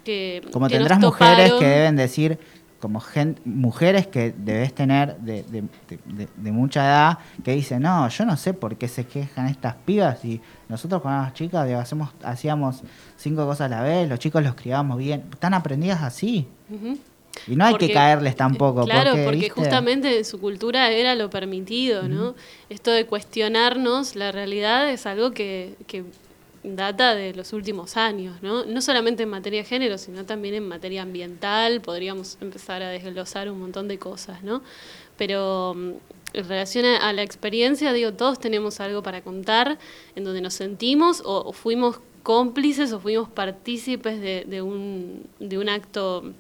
que, 0.05 0.43
Como 0.53 0.67
que 0.67 0.79
nos 0.81 0.89
tendrás 0.89 0.99
mujeres 0.99 1.53
que 1.61 1.65
deben 1.67 1.95
decir, 1.97 2.39
como 2.83 2.99
gen- 2.99 3.39
mujeres 3.45 4.09
que 4.09 4.35
debes 4.37 4.75
tener 4.75 5.17
de, 5.19 5.45
de- 5.45 5.63
de- 6.09 6.29
de- 6.37 6.51
mucha 6.53 6.85
edad 6.85 7.19
que 7.45 7.53
dicen, 7.53 7.81
no, 7.83 8.09
yo 8.09 8.25
no 8.27 8.37
sé 8.37 8.55
por 8.55 8.77
qué 8.77 8.89
se 8.89 9.07
quejan 9.07 9.47
estas 9.47 9.77
pibas 9.77 10.25
y 10.25 10.41
nosotros 10.69 11.01
cuando 11.01 11.21
éramos 11.21 11.35
chicas 11.39 11.71
hacemos, 11.71 12.11
hacíamos 12.25 12.83
cinco 13.17 13.47
cosas 13.47 13.67
a 13.67 13.69
la 13.77 13.83
vez, 13.83 14.09
los 14.09 14.19
chicos 14.19 14.43
los 14.43 14.57
criábamos 14.57 14.99
bien, 14.99 15.23
están 15.33 15.55
aprendidas 15.55 16.03
así. 16.03 16.49
Y 17.47 17.55
no 17.57 17.65
hay 17.65 17.71
Porque- 17.75 17.87
que 17.87 17.95
caerles 17.95 18.35
tampoco. 18.35 18.85
Claro, 18.85 19.13
porque, 19.25 19.49
justamente 19.49 20.19
en 20.19 20.25
su 20.25 20.41
cultura 20.41 20.91
era 20.91 21.15
lo 21.15 21.31
permitido, 21.31 22.09
¿no? 22.09 22.35
Esto 22.69 22.91
de 22.91 23.07
cuestionarnos 23.07 24.17
la 24.17 24.33
realidad 24.33 24.91
es 24.91 25.07
algo 25.07 25.31
que, 25.31 25.77
que 25.87 26.05
data 26.63 27.15
de 27.15 27.35
los 27.35 27.53
últimos 27.53 27.97
años, 27.97 28.41
¿no? 28.43 28.65
No 28.65 28.81
solamente 28.83 29.25
en 29.25 29.29
materia 29.29 29.61
de 29.61 29.65
género, 29.65 29.99
sino 29.99 30.25
también 30.25 30.55
en 30.55 30.69
materia 30.69 31.03
ambiental, 31.03 31.81
podríamos 31.81 32.39
empezar 32.41 32.83
a 32.83 32.91
desglosar 32.91 33.51
un 33.51 33.61
montón 33.61 33.89
de 33.89 33.99
cosas, 33.99 34.43
¿no? 34.43 34.63
Pero 35.17 35.75
mm, 35.75 35.91
en 36.35 36.49
relación 36.49 36.85
a, 36.87 37.13
la 37.13 37.23
experiencia, 37.23 37.93
digo, 37.93 38.13
todos 38.13 38.39
tenemos 38.39 38.81
algo 38.81 39.03
para 39.03 39.23
contar 39.23 39.79
en 40.15 40.25
donde 40.25 40.41
nos 40.41 40.55
sentimos 40.55 41.21
o, 41.25 41.43
o 41.45 41.53
fuimos 41.53 42.01
cómplices 42.23 42.93
o 42.93 43.01
fuimos 43.01 43.29
partícipes 43.29 44.21
de, 44.21 44.45
de 44.47 44.63
un, 44.63 45.27
de 45.41 45.59
un 45.59 45.69
acto 45.69 46.33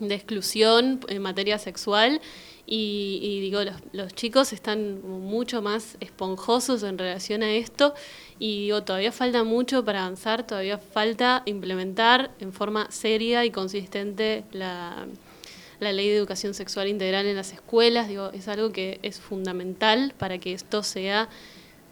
de 0.00 0.14
exclusión 0.14 1.00
en 1.08 1.22
materia 1.22 1.58
sexual 1.58 2.20
y, 2.66 3.20
y 3.22 3.40
digo, 3.40 3.62
los, 3.62 3.76
los 3.92 4.14
chicos 4.14 4.52
están 4.52 5.02
mucho 5.02 5.60
más 5.62 5.96
esponjosos 6.00 6.82
en 6.82 6.98
relación 6.98 7.42
a 7.42 7.52
esto 7.52 7.94
y 8.38 8.62
digo, 8.62 8.82
todavía 8.82 9.12
falta 9.12 9.44
mucho 9.44 9.84
para 9.84 10.02
avanzar, 10.04 10.46
todavía 10.46 10.78
falta 10.78 11.42
implementar 11.46 12.30
en 12.40 12.52
forma 12.52 12.90
seria 12.90 13.44
y 13.44 13.50
consistente 13.50 14.44
la, 14.52 15.06
la 15.80 15.92
ley 15.92 16.08
de 16.08 16.16
educación 16.16 16.54
sexual 16.54 16.88
integral 16.88 17.26
en 17.26 17.36
las 17.36 17.52
escuelas, 17.52 18.08
digo, 18.08 18.30
es 18.32 18.48
algo 18.48 18.72
que 18.72 18.98
es 19.02 19.20
fundamental 19.20 20.14
para 20.18 20.38
que 20.38 20.52
esto 20.52 20.82
sea 20.82 21.28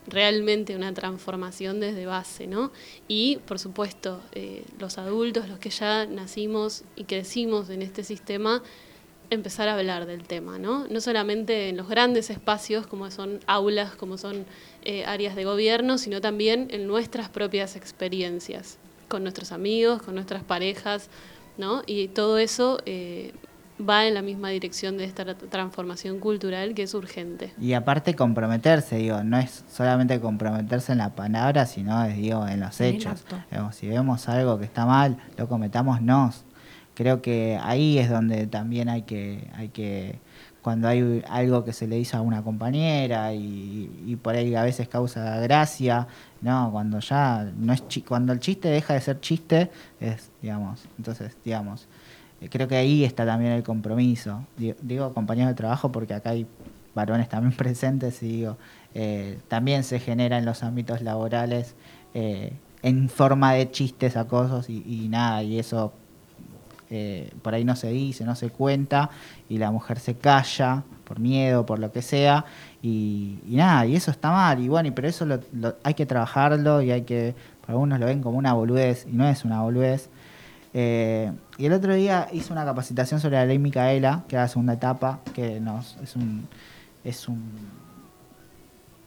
realmente 0.07 0.75
una 0.75 0.93
transformación 0.93 1.79
desde 1.79 2.07
base, 2.07 2.47
¿no? 2.47 2.73
Y, 3.07 3.39
por 3.47 3.59
supuesto, 3.59 4.21
eh, 4.33 4.65
los 4.79 4.99
adultos, 4.99 5.49
los 5.49 5.59
que 5.59 5.71
ya 5.71 6.07
nacimos 6.07 6.83
y 6.97 7.05
crecimos 7.05 7.71
en 7.71 7.83
este 7.83 8.03
sistema, 8.03 8.63
empezar 9.33 9.69
a 9.69 9.75
hablar 9.75 10.07
del 10.07 10.25
tema, 10.25 10.59
¿no? 10.59 10.87
No 10.89 11.01
solamente 11.01 11.69
en 11.69 11.77
los 11.77 11.89
grandes 11.89 12.31
espacios 12.31 12.87
como 12.87 13.11
son 13.11 13.41
aulas, 13.47 13.95
como 13.95 14.19
son 14.19 14.45
eh, 14.85 15.05
áreas 15.07 15.35
de 15.35 15.45
gobierno, 15.45 15.99
sino 15.99 16.21
también 16.21 16.69
en 16.71 16.87
nuestras 16.87 17.29
propias 17.29 17.75
experiencias, 17.77 18.79
con 19.09 19.23
nuestros 19.23 19.53
amigos, 19.53 20.03
con 20.03 20.15
nuestras 20.15 20.45
parejas, 20.45 21.09
¿no? 21.57 21.83
Y 21.87 22.09
todo 22.09 22.39
eso 22.39 22.81
eh, 22.85 23.33
va 23.81 24.07
en 24.07 24.15
la 24.15 24.23
misma 24.23 24.51
dirección 24.51 24.99
de 24.99 25.05
esta 25.05 25.25
transformación 25.35 26.19
cultural 26.19 26.75
que 26.75 26.83
es 26.83 26.95
urgente. 26.95 27.53
Y 27.61 27.73
aparte 27.73 28.15
comprometerse, 28.15 28.97
digo, 28.97 29.23
no 29.25 29.39
es 29.39 29.65
solamente 29.73 30.21
comprometerse 30.21 30.93
en 30.93 30.99
la 30.99 31.11
palabra, 31.11 31.67
sino 31.67 32.05
es, 32.05 32.17
digo, 32.17 32.47
en 32.47 32.61
los 32.61 32.81
hechos. 32.81 33.25
Digamos, 33.51 33.77
si 33.77 33.89
vemos 33.89 34.29
algo 34.29 34.59
que 34.59 34.67
está 34.67 34.85
mal, 34.87 35.17
lo 35.37 35.49
cometámonos. 35.49 36.45
Creo 36.95 37.23
que 37.23 37.59
ahí 37.63 37.99
es 37.99 38.11
donde 38.11 38.47
también 38.47 38.89
hay 38.89 39.03
que, 39.03 39.49
hay 39.55 39.69
que 39.69 40.19
cuando 40.63 40.87
hay 40.87 41.23
algo 41.29 41.65
que 41.65 41.73
se 41.73 41.89
le 41.89 41.99
hizo 41.99 42.17
a 42.17 42.21
una 42.21 42.43
compañera 42.43 43.35
y, 43.35 44.17
por 44.23 44.37
ahí 44.37 44.55
a 44.55 44.63
veces 44.63 44.89
causa 44.89 45.39
gracia, 45.41 46.07
no, 46.41 46.71
cuando 46.71 47.01
ya 47.01 47.51
no 47.57 47.73
es 47.73 47.83
cuando 48.07 48.33
el 48.33 48.39
chiste 48.39 48.69
deja 48.69 48.95
de 48.95 49.01
ser 49.01 49.21
chiste, 49.21 49.71
es, 50.01 50.31
digamos, 50.41 50.85
entonces, 50.97 51.37
digamos, 51.45 51.89
eh, 52.41 52.49
creo 52.49 52.69
que 52.69 52.77
ahí 52.77 53.05
está 53.05 53.27
también 53.27 53.53
el 53.53 53.65
compromiso. 53.65 54.47
Digo, 54.57 54.77
digo 54.83 55.13
compañeros 55.13 55.51
de 55.51 55.57
trabajo 55.57 55.91
porque 55.91 56.15
acá 56.15 56.31
hay 56.31 56.47
varones 56.95 57.29
también 57.29 57.57
presentes 57.57 58.23
y 58.23 58.29
digo, 58.29 58.57
eh, 58.95 59.41
también 59.49 59.83
se 59.83 59.99
genera 59.99 60.39
en 60.39 60.45
los 60.45 60.63
ámbitos 60.63 61.03
laborales 61.03 61.75
eh, 62.15 62.53
en 62.83 63.09
forma 63.09 63.55
de 63.55 63.71
chistes, 63.71 64.17
acosos 64.17 64.71
y, 64.71 64.85
y 64.87 65.09
nada, 65.09 65.43
y 65.43 65.59
eso 65.59 65.93
eh, 66.95 67.33
por 67.41 67.55
ahí 67.55 67.65
no 67.65 67.75
se 67.75 67.89
dice, 67.89 68.23
no 68.27 68.35
se 68.35 68.51
cuenta, 68.51 69.09
y 69.49 69.57
la 69.57 69.71
mujer 69.71 69.99
se 69.99 70.15
calla 70.15 70.83
por 71.05 71.21
miedo, 71.21 71.65
por 71.65 71.79
lo 71.79 71.91
que 71.91 72.03
sea, 72.03 72.45
y, 72.83 73.39
nada, 73.47 73.87
y 73.87 73.97
eso 73.97 74.11
está 74.11 74.31
mal, 74.31 74.61
y 74.61 74.69
bueno, 74.69 74.89
y 74.89 74.91
pero 74.91 75.09
eso 75.09 75.25
lo, 75.25 75.41
hay 75.83 75.95
que 75.95 76.05
trabajarlo 76.05 76.83
y 76.83 76.91
hay 76.91 77.03
que, 77.03 77.35
para 77.63 77.73
algunos 77.73 77.99
lo 77.99 78.05
ven 78.05 78.21
como 78.21 78.37
una 78.37 78.53
boludez, 78.53 79.07
y 79.11 79.17
no 79.17 79.27
es 79.27 79.43
una 79.47 79.63
boludez. 79.63 80.11
Eh, 80.75 81.33
y 81.57 81.65
el 81.65 81.73
otro 81.73 81.95
día 81.95 82.29
hice 82.31 82.53
una 82.53 82.67
capacitación 82.67 83.21
sobre 83.21 83.37
la 83.37 83.47
ley 83.47 83.59
Micaela, 83.59 84.25
que 84.29 84.37
era 84.37 84.43
la 84.43 84.49
segunda 84.49 84.75
etapa, 84.75 85.21
que 85.33 85.63
es 86.03 86.15
un, 86.17 86.47
es 87.05 87.27
un 87.27 87.41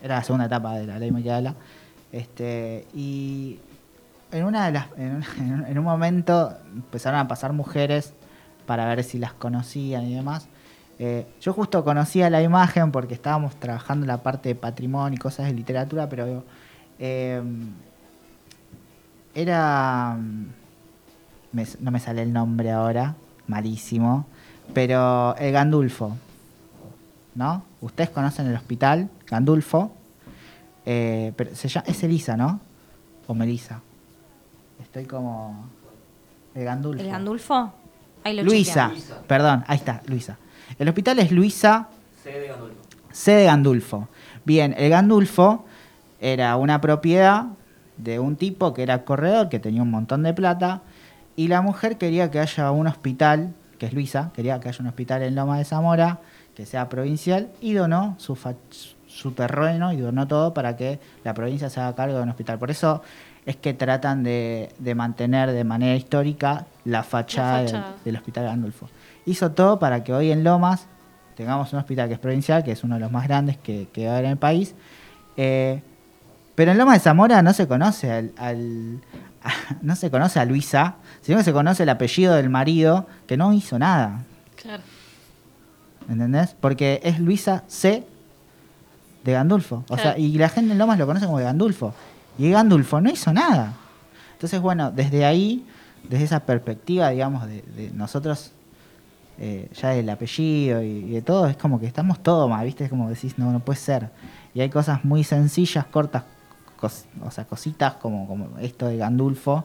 era 0.02 0.16
la 0.16 0.24
segunda 0.24 0.48
etapa 0.48 0.74
de 0.74 0.88
la 0.88 0.98
ley 0.98 1.12
Micaela. 1.12 1.54
Este, 2.12 2.88
y 2.96 3.60
en 4.36 4.46
una 4.46 4.66
de 4.66 4.72
las 4.74 4.88
en, 4.98 5.16
un- 5.16 5.66
en 5.66 5.78
un 5.78 5.84
momento 5.86 6.54
empezaron 6.74 7.20
a 7.20 7.28
pasar 7.28 7.54
mujeres 7.54 8.14
para 8.66 8.86
ver 8.88 9.04
si 9.04 9.18
las 9.20 9.34
conocían 9.34 10.06
y 10.06 10.16
demás. 10.16 10.48
Eh, 10.98 11.26
yo 11.42 11.52
justo 11.54 11.84
conocía 11.84 12.30
la 12.30 12.42
imagen 12.42 12.92
porque 12.92 13.14
estábamos 13.14 13.56
trabajando 13.60 14.06
la 14.06 14.24
parte 14.24 14.50
de 14.50 14.56
patrimonio 14.56 15.16
y 15.16 15.20
cosas 15.20 15.46
de 15.48 15.54
literatura, 15.54 16.08
pero 16.08 16.44
eh, 17.00 17.42
era 19.34 20.18
me- 21.52 21.68
no 21.80 21.92
me 21.92 22.00
sale 22.00 22.22
el 22.22 22.32
nombre 22.34 22.72
ahora, 22.72 23.16
malísimo, 23.48 24.26
pero 24.74 25.36
el 25.38 25.52
Gandulfo, 25.52 26.16
¿no? 27.36 27.64
Ustedes 27.82 28.10
conocen 28.10 28.48
el 28.48 28.56
hospital 28.56 29.10
Gandulfo, 29.28 29.92
eh, 30.86 31.34
pero 31.36 31.52
es 31.52 32.04
Elisa, 32.04 32.38
¿no? 32.38 32.60
O 33.28 33.34
Melisa. 33.34 33.82
Estoy 34.96 35.10
como 35.10 35.66
el 36.54 36.64
Gandulfo. 36.64 37.04
¿El 37.04 37.10
Gandulfo? 37.10 37.74
Ahí 38.24 38.34
lo 38.34 38.44
Luisa, 38.44 38.92
chequeamos. 38.96 39.26
perdón, 39.28 39.66
ahí 39.68 39.76
está, 39.76 40.02
Luisa. 40.06 40.38
El 40.80 40.88
hospital 40.88 41.20
es 41.20 41.34
Luisa 41.34 41.90
C 42.24 43.32
de 43.34 43.44
Gandulfo. 43.44 44.08
Bien, 44.46 44.74
el 44.78 44.90
Gandulfo 44.90 45.66
era 46.22 46.56
una 46.56 46.80
propiedad 46.80 47.48
de 47.98 48.20
un 48.20 48.38
tipo 48.38 48.74
que 48.74 48.84
era 48.84 49.04
corredor, 49.04 49.50
que 49.50 49.60
tenía 49.60 49.82
un 49.82 49.92
montón 49.92 50.24
de 50.24 50.34
plata, 50.34 50.82
y 51.36 51.50
la 51.50 51.62
mujer 51.62 51.98
quería 51.98 52.32
que 52.32 52.40
haya 52.40 52.72
un 52.72 52.88
hospital, 52.88 53.54
que 53.78 53.88
es 53.88 53.94
Luisa, 53.94 54.32
quería 54.34 54.62
que 54.62 54.70
haya 54.70 54.80
un 54.80 54.88
hospital 54.88 55.24
en 55.24 55.36
Loma 55.36 55.58
de 55.58 55.66
Zamora, 55.66 56.20
que 56.56 56.66
sea 56.66 56.88
provincial, 56.88 57.50
y 57.60 57.74
donó 57.74 58.16
su, 58.18 58.38
fa- 58.38 58.56
su 59.08 59.34
terreno 59.34 59.92
y 59.92 59.98
donó 59.98 60.26
todo 60.26 60.54
para 60.54 60.78
que 60.78 61.02
la 61.26 61.34
provincia 61.34 61.70
se 61.70 61.82
haga 61.82 61.94
cargo 61.96 62.16
de 62.16 62.24
un 62.24 62.30
hospital. 62.30 62.58
Por 62.60 62.72
eso 62.72 63.02
es 63.46 63.56
que 63.56 63.74
tratan 63.74 64.24
de, 64.24 64.70
de 64.80 64.96
mantener 64.96 65.52
de 65.52 65.64
manera 65.64 65.96
histórica 65.96 66.66
la 66.84 67.04
fachada, 67.04 67.58
del- 67.60 67.68
fachada. 67.70 67.96
Del, 68.04 68.16
hospital 68.16 68.46
Gandulfo. 68.46 68.90
Hizo 69.26 69.52
todo 69.52 69.80
para 69.80 70.04
que 70.04 70.14
hoy 70.14 70.32
en 70.32 70.44
Lomas 70.44 70.88
tengamos 71.36 71.72
un 71.74 71.80
hospital 71.80 72.08
que 72.08 72.14
es 72.16 72.20
provincial, 72.20 72.64
que 72.64 72.72
es 72.72 72.84
uno 72.84 72.96
de 72.96 73.02
los 73.02 73.12
más 73.12 73.28
grandes 73.28 73.58
que, 73.58 73.88
que 73.94 74.06
va 74.06 74.12
a 74.12 74.14
haber 74.16 74.26
en 74.26 74.32
el 74.32 74.38
país. 74.38 74.74
Eh, 75.38 75.82
pero 76.56 76.72
en 76.72 76.78
Lomas 76.78 76.96
de 76.96 77.00
Zamora 77.02 77.42
no 77.42 77.54
se 77.54 77.68
conoce 77.68 78.12
al, 78.12 78.32
al- 78.38 79.02
a- 79.44 79.76
no 79.82 79.96
se 79.96 80.10
conoce 80.10 80.40
a 80.40 80.46
Luisa, 80.46 80.96
sino 81.22 81.38
que 81.38 81.44
se 81.44 81.54
conoce 81.54 81.84
el 81.84 81.90
apellido 81.90 82.34
del 82.36 82.50
marido 82.50 83.06
que 83.28 83.38
no 83.38 83.54
hizo 83.54 83.78
nada. 83.78 84.24
Claro. 84.62 84.82
¿Entendés? 86.10 86.56
Porque 86.60 87.00
es 87.04 87.20
Luisa 87.20 87.64
C 87.68 88.06
de 89.24 89.32
Gandulfo. 89.34 89.84
O 89.90 89.98
sea, 89.98 90.18
y 90.18 90.38
la 90.38 90.50
gente 90.50 90.72
en 90.72 90.78
Lomas 90.78 91.00
lo 91.00 91.06
conoce 91.08 91.26
como 91.26 91.40
de 91.40 91.46
Gandulfo. 91.46 91.94
Y 92.38 92.50
Gandulfo 92.52 93.00
no 93.02 93.10
hizo 93.10 93.32
nada. 93.34 93.74
Entonces, 94.34 94.60
bueno, 94.62 94.92
desde 94.92 95.26
ahí, 95.26 95.66
desde 96.10 96.26
esa 96.26 96.40
perspectiva, 96.42 97.10
digamos, 97.10 97.48
de, 97.48 97.92
nosotros, 97.94 98.52
eh, 99.40 99.70
ya 99.80 99.90
del 99.90 100.10
apellido 100.10 100.82
y, 100.84 101.10
de 101.12 101.22
todo, 101.22 101.48
es 101.48 101.58
como 101.58 101.80
que 101.80 101.86
estamos 101.86 102.22
todo 102.22 102.48
mal, 102.50 102.66
¿viste? 102.66 102.84
Es 102.86 102.90
como 102.90 103.10
decís, 103.10 103.38
no, 103.38 103.52
no 103.52 103.60
puede 103.60 103.80
ser. 103.80 104.10
Y 104.54 104.62
hay 104.62 104.70
cosas 104.70 105.04
muy 105.06 105.24
sencillas, 105.24 105.86
cortas, 105.86 106.24
cos- 106.80 107.06
o 107.24 107.32
sea, 107.32 107.46
cositas 107.46 107.94
como, 107.96 108.28
como 108.28 108.58
esto 108.60 108.88
de 108.88 108.98
Gandulfo, 108.98 109.64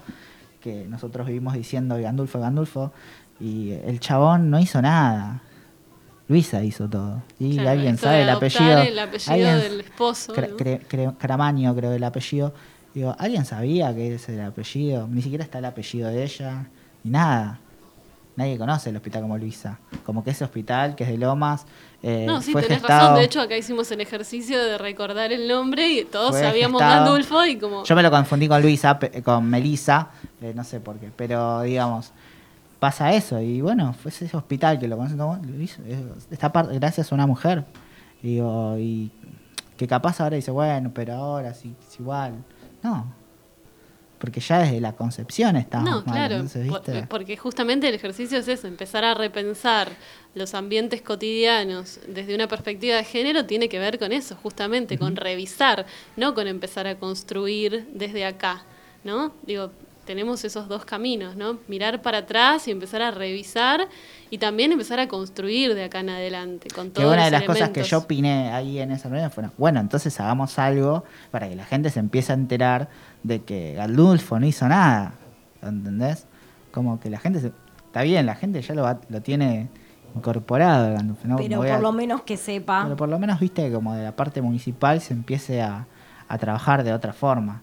que 0.60 0.86
nosotros 0.88 1.26
vivimos 1.26 1.54
diciendo 1.54 1.96
Gandulfo, 2.00 2.38
Gandulfo, 2.40 2.92
y 3.40 3.70
el 3.72 3.98
chabón 4.00 4.50
no 4.50 4.58
hizo 4.60 4.80
nada. 4.82 5.40
Luisa 6.30 6.62
hizo 6.62 6.88
todo. 6.88 7.22
Y 7.40 7.54
Claro, 7.54 7.70
alguien 7.70 7.98
sabe 7.98 8.22
el 8.22 8.28
apellido. 8.30 8.78
el 8.82 8.98
apellido 9.00 9.32
alguien- 9.32 9.58
del 9.58 9.80
esposo, 9.80 10.32
cre- 10.32 10.86
cre- 10.88 11.16
Cramaño, 11.18 11.74
creo 11.74 11.92
el 11.92 12.04
apellido. 12.04 12.54
Digo, 12.94 13.16
¿alguien 13.18 13.44
sabía 13.44 13.92
que 13.92 14.14
era 14.14 14.16
el 14.28 14.40
apellido? 14.42 15.08
Ni 15.08 15.22
siquiera 15.22 15.42
está 15.42 15.58
el 15.58 15.64
apellido 15.64 16.08
de 16.08 16.22
ella, 16.22 16.66
ni 17.02 17.10
nada. 17.10 17.58
Nadie 18.36 18.56
conoce 18.58 18.90
el 18.90 18.96
hospital 18.96 19.22
como 19.22 19.36
Luisa. 19.38 19.80
Como 20.06 20.22
que 20.22 20.30
ese 20.30 20.44
hospital, 20.44 20.94
que 20.94 21.02
es 21.02 21.10
de 21.10 21.18
Lomas, 21.18 21.66
eh, 22.00 22.24
No, 22.28 22.40
sí, 22.40 22.52
fue 22.52 22.62
tenés 22.62 22.78
gestado- 22.78 23.00
razón. 23.08 23.14
De 23.18 23.24
hecho, 23.24 23.40
acá 23.40 23.56
hicimos 23.56 23.90
el 23.90 24.00
ejercicio 24.00 24.62
de 24.64 24.78
recordar 24.78 25.32
el 25.32 25.48
nombre 25.48 25.88
y 25.88 26.04
todos 26.04 26.36
sabíamos 26.38 26.80
Gandulfo 26.80 27.44
y 27.44 27.56
como... 27.56 27.82
Yo 27.84 27.94
me 27.96 28.02
lo 28.04 28.10
confundí 28.10 28.46
con 28.46 28.62
Luisa, 28.62 28.98
con 29.24 29.46
Melisa, 29.50 30.10
eh, 30.40 30.52
no 30.54 30.62
sé 30.62 30.78
por 30.78 30.96
qué, 30.98 31.10
pero 31.14 31.62
digamos, 31.62 32.12
pasa 32.80 33.12
eso. 33.14 33.40
Y 33.40 33.60
bueno, 33.60 33.92
fue 33.92 34.10
ese 34.10 34.36
hospital 34.36 34.78
que 34.80 34.88
lo 34.88 34.96
conocen 34.96 35.18
todo, 35.18 35.38
lo 35.40 35.62
hizo, 35.62 35.80
eh, 35.86 36.02
está 36.30 36.48
gracias 36.48 37.12
a 37.12 37.14
una 37.14 37.26
mujer. 37.28 37.64
Y 38.22 38.34
digo, 38.34 38.76
y 38.78 39.10
que 39.76 39.86
capaz 39.86 40.20
ahora 40.20 40.36
dice, 40.36 40.50
bueno, 40.50 40.90
pero 40.92 41.14
ahora 41.14 41.54
sí, 41.54 41.74
es 41.88 42.00
igual. 42.00 42.34
No. 42.82 43.14
Porque 44.18 44.40
ya 44.40 44.58
desde 44.58 44.80
la 44.82 44.92
concepción 44.92 45.56
estamos 45.56 45.88
No, 45.88 45.96
mal. 46.02 46.04
claro, 46.04 46.34
entonces, 46.34 46.64
¿viste? 46.68 47.06
porque 47.08 47.38
justamente 47.38 47.88
el 47.88 47.94
ejercicio 47.94 48.36
es 48.36 48.48
eso, 48.48 48.66
empezar 48.66 49.02
a 49.02 49.14
repensar 49.14 49.88
los 50.34 50.52
ambientes 50.52 51.00
cotidianos 51.00 52.00
desde 52.06 52.34
una 52.34 52.46
perspectiva 52.46 52.96
de 52.96 53.04
género 53.04 53.46
tiene 53.46 53.70
que 53.70 53.78
ver 53.78 53.98
con 53.98 54.12
eso, 54.12 54.36
justamente, 54.42 54.98
con 54.98 55.16
revisar, 55.16 55.86
no 56.18 56.34
con 56.34 56.48
empezar 56.48 56.86
a 56.86 56.96
construir 56.98 57.88
desde 57.94 58.26
acá, 58.26 58.62
¿no? 59.04 59.32
Digo, 59.46 59.70
tenemos 60.10 60.44
esos 60.44 60.66
dos 60.66 60.84
caminos, 60.84 61.36
¿no? 61.36 61.58
Mirar 61.68 62.02
para 62.02 62.18
atrás 62.18 62.66
y 62.66 62.72
empezar 62.72 63.00
a 63.00 63.12
revisar 63.12 63.86
y 64.28 64.38
también 64.38 64.72
empezar 64.72 64.98
a 64.98 65.06
construir 65.06 65.72
de 65.76 65.84
acá 65.84 66.00
en 66.00 66.08
adelante, 66.10 66.66
con 66.74 66.88
Que 66.88 66.94
todos 67.02 67.12
una 67.14 67.26
de 67.26 67.30
los 67.30 67.40
las 67.40 67.46
cosas 67.46 67.68
que 67.70 67.84
yo 67.84 67.98
opiné 67.98 68.50
ahí 68.52 68.80
en 68.80 68.90
esa 68.90 69.08
reunión 69.08 69.30
fue, 69.30 69.44
bueno, 69.56 69.78
entonces 69.78 70.18
hagamos 70.18 70.58
algo 70.58 71.04
para 71.30 71.48
que 71.48 71.54
la 71.54 71.64
gente 71.64 71.90
se 71.90 72.00
empiece 72.00 72.32
a 72.32 72.34
enterar 72.34 72.88
de 73.22 73.42
que 73.44 73.74
Gandulfo 73.74 74.40
no 74.40 74.46
hizo 74.46 74.66
nada, 74.66 75.12
¿entendés? 75.62 76.26
Como 76.72 76.98
que 76.98 77.08
la 77.08 77.20
gente, 77.20 77.38
se- 77.38 77.52
está 77.86 78.02
bien, 78.02 78.26
la 78.26 78.34
gente 78.34 78.60
ya 78.62 78.74
lo, 78.74 78.82
va- 78.82 78.98
lo 79.10 79.20
tiene 79.22 79.68
incorporado, 80.16 80.92
Gandulfo, 80.92 81.28
¿no? 81.28 81.36
Pero 81.36 81.58
por 81.58 81.68
a- 81.68 81.78
lo 81.78 81.92
menos 81.92 82.22
que 82.22 82.36
sepa. 82.36 82.82
pero 82.82 82.96
por 82.96 83.08
lo 83.08 83.18
menos, 83.20 83.38
viste, 83.38 83.70
como 83.72 83.94
de 83.94 84.02
la 84.02 84.16
parte 84.16 84.42
municipal 84.42 85.00
se 85.00 85.14
empiece 85.14 85.62
a, 85.62 85.86
a 86.26 86.36
trabajar 86.38 86.82
de 86.82 86.92
otra 86.92 87.12
forma. 87.12 87.62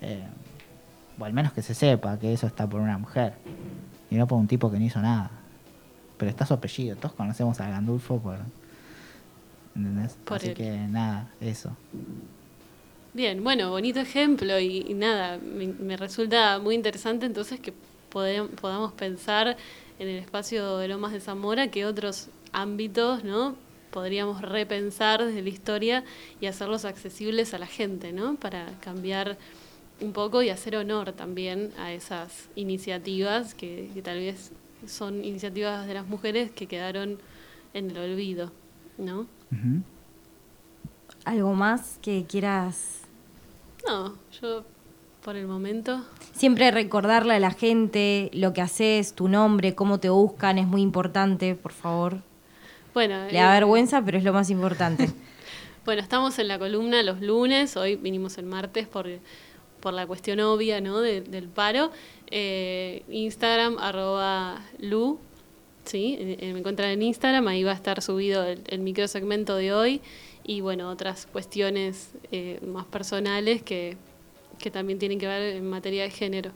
Eh, 0.00 0.22
o 1.18 1.24
al 1.24 1.32
menos 1.32 1.52
que 1.52 1.62
se 1.62 1.74
sepa 1.74 2.18
que 2.18 2.32
eso 2.32 2.46
está 2.46 2.66
por 2.68 2.80
una 2.80 2.98
mujer 2.98 3.34
y 4.10 4.16
no 4.16 4.26
por 4.26 4.38
un 4.38 4.46
tipo 4.46 4.70
que 4.70 4.78
no 4.78 4.84
hizo 4.84 5.00
nada. 5.00 5.30
Pero 6.16 6.30
está 6.30 6.46
su 6.46 6.54
apellido, 6.54 6.96
todos 6.96 7.12
conocemos 7.12 7.60
a 7.60 7.68
Gandulfo 7.68 8.18
por... 8.18 8.38
¿Entendés? 9.76 10.16
Por 10.24 10.38
Así 10.38 10.48
él. 10.48 10.54
que 10.54 10.70
nada, 10.70 11.30
eso. 11.40 11.76
Bien, 13.14 13.42
bueno, 13.44 13.70
bonito 13.70 14.00
ejemplo 14.00 14.58
y, 14.58 14.84
y 14.88 14.94
nada, 14.94 15.38
me, 15.38 15.68
me 15.68 15.96
resulta 15.96 16.58
muy 16.58 16.74
interesante 16.74 17.26
entonces 17.26 17.60
que 17.60 17.72
podamos 18.10 18.92
pensar 18.92 19.56
en 19.98 20.08
el 20.08 20.16
espacio 20.16 20.78
de 20.78 20.88
Lomas 20.88 21.12
de 21.12 21.20
Zamora 21.20 21.68
que 21.68 21.86
otros 21.86 22.28
ámbitos, 22.52 23.24
¿no? 23.24 23.56
Podríamos 23.90 24.42
repensar 24.42 25.24
desde 25.24 25.42
la 25.42 25.48
historia 25.48 26.04
y 26.40 26.46
hacerlos 26.46 26.84
accesibles 26.84 27.54
a 27.54 27.58
la 27.58 27.66
gente, 27.66 28.12
¿no? 28.12 28.36
Para 28.36 28.66
cambiar 28.80 29.38
un 30.00 30.12
poco 30.12 30.42
y 30.42 30.50
hacer 30.50 30.76
honor 30.76 31.12
también 31.12 31.72
a 31.78 31.92
esas 31.92 32.48
iniciativas 32.54 33.54
que, 33.54 33.90
que 33.94 34.02
tal 34.02 34.18
vez 34.18 34.52
son 34.86 35.24
iniciativas 35.24 35.86
de 35.86 35.94
las 35.94 36.06
mujeres 36.06 36.50
que 36.50 36.66
quedaron 36.66 37.18
en 37.74 37.90
el 37.90 37.98
olvido, 37.98 38.52
¿no? 38.96 39.26
¿Algo 41.24 41.54
más 41.54 41.98
que 42.02 42.24
quieras? 42.28 43.02
No, 43.86 44.14
yo 44.40 44.64
por 45.22 45.36
el 45.36 45.46
momento 45.46 46.04
Siempre 46.38 46.70
recordarle 46.70 47.34
a 47.34 47.40
la 47.40 47.50
gente 47.50 48.30
lo 48.32 48.52
que 48.52 48.60
haces, 48.60 49.14
tu 49.14 49.26
nombre, 49.26 49.74
cómo 49.74 49.98
te 49.98 50.08
buscan, 50.08 50.56
es 50.58 50.68
muy 50.68 50.82
importante, 50.82 51.56
por 51.56 51.72
favor. 51.72 52.22
Bueno, 52.94 53.26
Le 53.26 53.38
da 53.38 53.56
eh, 53.56 53.60
vergüenza, 53.60 54.04
pero 54.04 54.18
es 54.18 54.24
lo 54.24 54.32
más 54.32 54.50
importante. 54.50 55.10
Bueno, 55.84 56.02
estamos 56.02 56.38
en 56.38 56.48
la 56.48 56.58
columna 56.58 57.02
los 57.02 57.22
lunes, 57.22 57.74
hoy 57.78 57.96
vinimos 57.96 58.36
el 58.36 58.44
martes 58.44 58.86
por, 58.86 59.08
por 59.80 59.92
la 59.94 60.06
cuestión 60.06 60.40
obvia 60.40 60.80
¿no? 60.80 61.00
de- 61.00 61.20
del 61.22 61.48
paro. 61.48 61.90
Eh, 62.30 63.02
Instagram, 63.10 63.78
arroba 63.78 64.60
Lu, 64.78 65.18
¿sí? 65.84 66.16
eh, 66.20 66.36
eh, 66.40 66.52
me 66.52 66.58
encuentran 66.60 66.90
en 66.90 67.02
Instagram, 67.02 67.46
ahí 67.48 67.62
va 67.64 67.72
a 67.72 67.74
estar 67.74 68.02
subido 68.02 68.44
el, 68.44 68.60
el 68.68 68.80
microsegmento 68.80 69.56
de 69.56 69.72
hoy 69.72 70.00
y 70.44 70.60
bueno, 70.60 70.90
otras 70.90 71.26
cuestiones 71.26 72.10
eh, 72.32 72.60
más 72.66 72.84
personales 72.86 73.62
que, 73.62 73.96
que 74.58 74.70
también 74.70 74.98
tienen 74.98 75.18
que 75.18 75.26
ver 75.26 75.56
en 75.56 75.68
materia 75.68 76.02
de 76.04 76.10
género. 76.10 76.50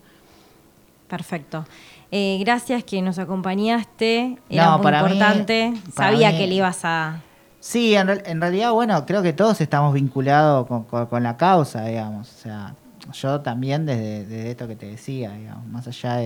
Perfecto. 1.09 1.67
Eh, 2.11 2.39
gracias 2.41 2.85
que 2.85 3.01
nos 3.03 3.19
acompañaste. 3.19 4.39
Era 4.49 4.67
No, 4.67 4.73
muy 4.79 4.83
para 4.85 5.03
mí- 5.03 5.13
importante. 5.13 5.75
para 5.95 6.11
Sabía 6.11 6.31
mí- 6.31 6.39
que 6.39 6.47
le 6.47 6.55
ibas 6.55 6.81
a. 6.85 7.21
Sí, 7.61 7.95
en, 7.95 8.07
real- 8.09 8.23
en 8.27 8.41
realidad, 8.41 8.73
bueno, 8.73 9.07
creo 9.07 9.23
que 9.23 9.33
todos 9.33 9.61
estamos 9.61 9.95
vinculados 9.95 10.67
con, 10.67 10.85
con- 10.85 11.07
con 11.07 11.23
la 11.23 11.37
causa, 11.37 11.85
digamos. 11.85 12.29
O 12.31 12.39
sea, 12.39 12.75
yo 13.13 13.41
también 13.41 13.87
desde, 13.87 14.51
esto 14.51 14.69
que 14.69 14.77
te 14.77 14.87
decía, 14.87 15.33
digamos, 15.33 15.67
más 15.67 15.89
allá 15.89 16.17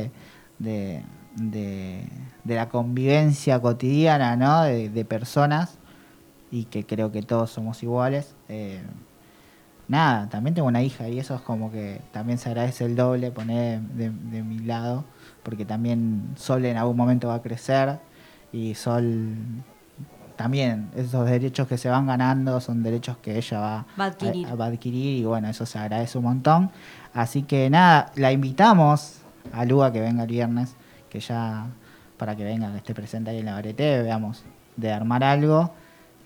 de, 0.59 0.93
la 2.45 2.69
convivencia 2.69 3.61
cotidiana, 3.61 4.37
¿no? 4.37 4.63
De, 4.63 5.05
personas, 5.05 5.79
y 6.51 6.65
que 6.65 6.85
creo 6.85 7.13
que 7.13 7.23
todos 7.23 7.51
somos 7.51 7.83
iguales. 7.83 8.35
eh, 8.49 8.83
nada, 9.89 10.29
también 10.29 10.55
tengo 10.55 10.69
una 10.69 10.83
hija 10.83 11.09
y 11.09 11.19
eso 11.19 11.35
es 11.37 11.41
como 11.43 11.71
que 11.71 12.01
también 12.13 12.39
se 12.39 12.49
agradece 12.49 12.85
el 12.85 12.97
doble 12.97 13.31
poner 13.31 13.81
de 13.81 14.43
mi 14.43 14.59
lado, 14.59 15.05
porque 15.43 15.65
también 15.65 16.33
Sol 16.37 16.65
en 16.65 16.77
algún 16.77 16.97
momento 16.97 17.29
va 17.29 17.37
a 17.37 17.43
crecer 17.43 18.01
y 18.53 18.75
Sol 18.75 19.35
también 20.37 20.91
esos 20.97 21.27
derechos 21.29 21.67
que 21.67 21.79
se 21.79 21.89
van 21.89 22.07
ganando 22.07 22.61
son 22.61 22.83
derechos 22.83 23.17
que 23.19 23.37
ella 23.37 23.59
va, 23.61 23.87
Va 23.99 24.05
a 24.05 24.07
adquirir. 24.09 24.61
va 24.61 24.65
a 24.67 24.69
adquirir 24.69 25.19
y 25.21 25.25
bueno, 25.25 25.49
eso 25.49 25.67
se 25.67 25.79
agradece 25.79 26.19
un 26.19 26.25
montón. 26.25 26.71
Así 27.15 27.43
que 27.43 27.71
nada, 27.71 28.13
la 28.17 28.33
invitamos 28.33 29.19
a 29.53 29.65
Luga 29.65 29.93
que 29.93 30.01
venga 30.01 30.23
el 30.25 30.29
viernes, 30.31 30.75
que 31.09 31.21
ya 31.21 31.67
para 32.19 32.37
que 32.37 32.45
venga, 32.45 32.71
que 32.73 32.79
esté 32.79 32.95
presente 32.95 33.31
ahí 33.31 33.39
en 33.39 33.47
la 33.47 33.55
varete, 33.55 34.03
veamos 34.03 34.43
de 34.77 34.93
armar 34.93 35.25
algo. 35.25 35.73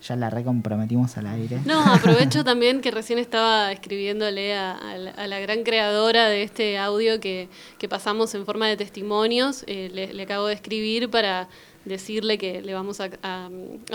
Ya 0.07 0.15
la 0.15 0.31
recomprometimos 0.31 1.15
al 1.17 1.27
aire. 1.27 1.59
No, 1.63 1.79
aprovecho 1.79 2.43
también 2.43 2.81
que 2.81 2.89
recién 2.89 3.19
estaba 3.19 3.71
escribiéndole 3.71 4.55
a, 4.57 4.71
a 4.71 4.97
la, 4.97 5.11
a 5.11 5.27
la 5.27 5.39
gran 5.39 5.61
creadora 5.61 6.25
de 6.27 6.41
este 6.41 6.79
audio 6.79 7.19
que, 7.19 7.49
que 7.77 7.87
pasamos 7.87 8.33
en 8.33 8.43
forma 8.47 8.67
de 8.67 8.77
testimonios. 8.77 9.63
Eh, 9.67 9.91
le, 9.93 10.11
le 10.11 10.23
acabo 10.23 10.47
de 10.47 10.55
escribir 10.55 11.11
para 11.11 11.49
decirle 11.85 12.37
que 12.37 12.61
le 12.61 12.73
vamos 12.73 12.99
a, 13.01 13.09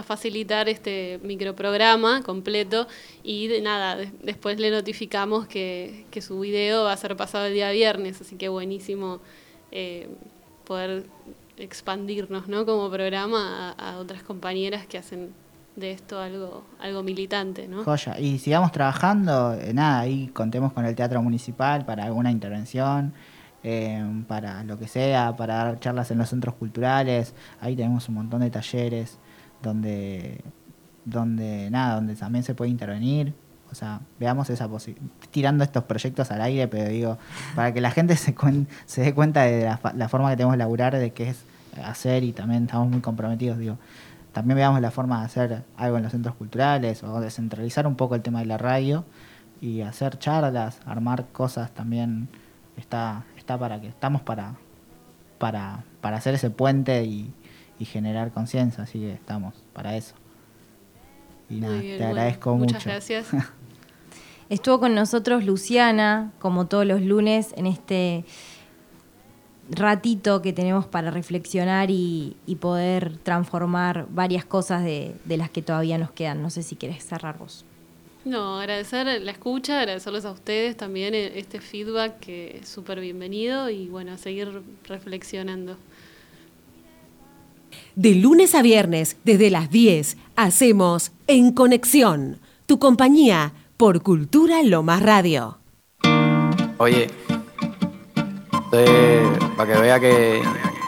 facilitar 0.05 0.69
este 0.69 1.21
microprograma 1.23 2.23
completo 2.23 2.87
y 3.23 3.47
de 3.47 3.61
nada, 3.61 3.97
de- 3.97 4.11
después 4.23 4.59
le 4.59 4.71
notificamos 4.71 5.47
que, 5.47 6.05
que 6.11 6.21
su 6.21 6.41
video 6.41 6.85
va 6.85 6.93
a 6.93 6.97
ser 6.97 7.17
pasado 7.17 7.47
el 7.47 7.55
día 7.55 7.71
viernes, 7.71 8.21
así 8.21 8.37
que 8.37 8.49
buenísimo 8.49 9.21
eh, 9.73 10.09
poder 10.65 11.05
expandirnos 11.57 12.49
¿no? 12.49 12.67
como 12.67 12.91
programa 12.91 13.75
a, 13.79 13.93
a 13.93 13.99
otras 13.99 14.23
compañeras 14.23 14.87
que 14.87 14.99
hacen 14.99 15.31
de 15.77 15.91
esto 15.91 16.19
algo, 16.21 16.65
algo 16.81 17.03
militante, 17.03 17.69
¿no? 17.69 17.85
Joya. 17.85 18.19
Y 18.19 18.39
sigamos 18.39 18.73
trabajando, 18.73 19.53
eh, 19.55 19.75
nada, 19.75 20.01
ahí 20.01 20.29
contemos 20.29 20.73
con 20.73 20.87
el 20.87 20.95
Teatro 20.95 21.21
Municipal 21.23 21.85
para 21.85 22.05
alguna 22.05 22.31
intervención, 22.31 23.13
eh, 23.69 24.23
para 24.29 24.63
lo 24.63 24.79
que 24.79 24.87
sea, 24.87 25.35
para 25.37 25.55
dar 25.57 25.81
charlas 25.81 26.11
en 26.13 26.19
los 26.19 26.29
centros 26.29 26.55
culturales. 26.55 27.35
Ahí 27.61 27.75
tenemos 27.75 28.09
un 28.09 28.15
montón 28.15 28.41
de 28.41 28.51
talleres 28.51 29.19
donde, 29.61 30.41
donde 31.05 31.69
nada, 31.71 31.97
donde 31.97 32.15
también 32.15 32.45
se 32.45 32.55
puede 32.55 32.71
intervenir. 32.71 33.35
O 33.73 33.75
sea, 33.75 34.01
veamos 34.21 34.49
esa 34.51 34.69
posibilidad. 34.69 35.11
Tirando 35.33 35.65
estos 35.65 35.83
proyectos 35.85 36.31
al 36.31 36.41
aire, 36.43 36.69
pero 36.69 36.89
digo, 36.89 37.19
para 37.57 37.75
que 37.75 37.81
la 37.81 37.91
gente 37.91 38.17
se, 38.17 38.35
cuen- 38.35 38.69
se 38.87 39.03
dé 39.03 39.13
cuenta 39.13 39.43
de 39.43 39.65
la, 39.65 39.77
fa- 39.79 39.93
la 39.95 40.09
forma 40.09 40.31
que 40.31 40.37
tenemos 40.37 40.53
de 40.55 40.59
laburar, 40.59 40.97
de 40.97 41.11
qué 41.11 41.31
es 41.31 41.45
hacer 41.85 42.23
y 42.23 42.33
también 42.33 42.65
estamos 42.67 42.89
muy 42.89 43.01
comprometidos, 43.01 43.59
digo 43.59 43.77
también 44.33 44.57
veamos 44.57 44.83
la 44.83 44.91
forma 44.91 45.21
de 45.21 45.25
hacer 45.27 45.63
algo 45.79 45.97
en 45.97 46.03
los 46.03 46.13
centros 46.13 46.35
culturales 46.37 47.03
o 47.03 47.21
descentralizar 47.23 47.87
un 47.87 47.97
poco 47.97 48.15
el 48.15 48.21
tema 48.21 48.41
de 48.41 48.45
la 48.47 48.59
radio 48.59 49.05
y 49.63 49.81
hacer 49.81 50.19
charlas, 50.19 50.79
armar 50.85 51.25
cosas 51.33 51.71
también 51.71 52.29
está 52.77 53.25
está 53.47 53.57
para 53.57 53.81
que 53.81 53.87
estamos 53.87 54.23
para 54.23 54.57
para 55.39 55.85
para 56.01 56.17
hacer 56.17 56.35
ese 56.35 56.51
puente 56.51 57.05
y, 57.05 57.33
y 57.79 57.85
generar 57.85 58.33
conciencia, 58.33 58.83
así 58.83 58.99
que 58.99 59.13
estamos 59.13 59.55
para 59.73 59.97
eso. 59.97 60.17
Y 61.49 61.61
nada, 61.61 61.75
bien, 61.79 61.97
te 61.99 62.05
bueno, 62.05 62.11
agradezco 62.11 62.57
muchas 62.57 62.75
mucho. 62.75 62.91
gracias. 62.91 63.29
Estuvo 64.49 64.81
con 64.81 64.97
nosotros 64.97 65.45
Luciana, 65.45 66.33
como 66.41 66.67
todos 66.67 66.87
los 66.87 67.03
lunes, 67.03 67.55
en 67.57 67.67
este 67.67 68.25
ratito 69.71 70.43
que 70.43 70.53
tenemos 70.53 70.87
para 70.87 71.13
reflexionar 71.13 71.93
y, 71.93 72.37
y 72.47 72.57
poder 72.57 73.17
transformar 73.19 74.07
varias 74.11 74.45
cosas 74.45 74.83
de, 74.83 75.15
de 75.25 75.37
las 75.37 75.51
que 75.51 75.63
todavía 75.63 75.99
nos 75.99 76.11
quedan. 76.11 76.43
No 76.43 76.51
sé 76.51 76.65
si 76.65 76.75
quieres 76.75 77.05
cerrar 77.05 77.39
vos. 77.39 77.65
No, 78.27 78.59
agradecer 78.59 79.07
la 79.23 79.31
escucha, 79.31 79.79
agradecerles 79.79 80.25
a 80.25 80.33
ustedes 80.33 80.77
también 80.77 81.15
eh, 81.15 81.39
este 81.39 81.61
feedback 81.61 82.19
que 82.19 82.59
es 82.61 82.69
súper 82.69 82.99
bienvenido 82.99 83.71
y 83.71 83.87
bueno, 83.87 84.11
a 84.11 84.19
seguir 84.19 84.63
reflexionando. 84.89 85.77
De 87.95 88.17
lunes 88.17 88.57
a 88.57 88.63
viernes, 88.63 89.17
desde 89.23 89.49
las 89.49 89.71
10, 89.71 90.17
hacemos 90.35 91.13
En 91.29 91.53
Conexión, 91.53 92.41
tu 92.67 92.81
compañía 92.81 93.53
por 93.77 94.03
Cultura 94.03 94.61
Lomas 94.65 95.05
Radio. 95.05 95.59
Oye, 96.79 97.09
para 99.57 99.73
que 99.73 99.81
vea 99.81 100.01
que 100.01 100.43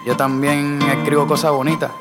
Yo 0.05 0.17
también 0.17 0.81
escribo 0.83 1.29
cosas 1.29 1.53
bonitas 1.53 1.93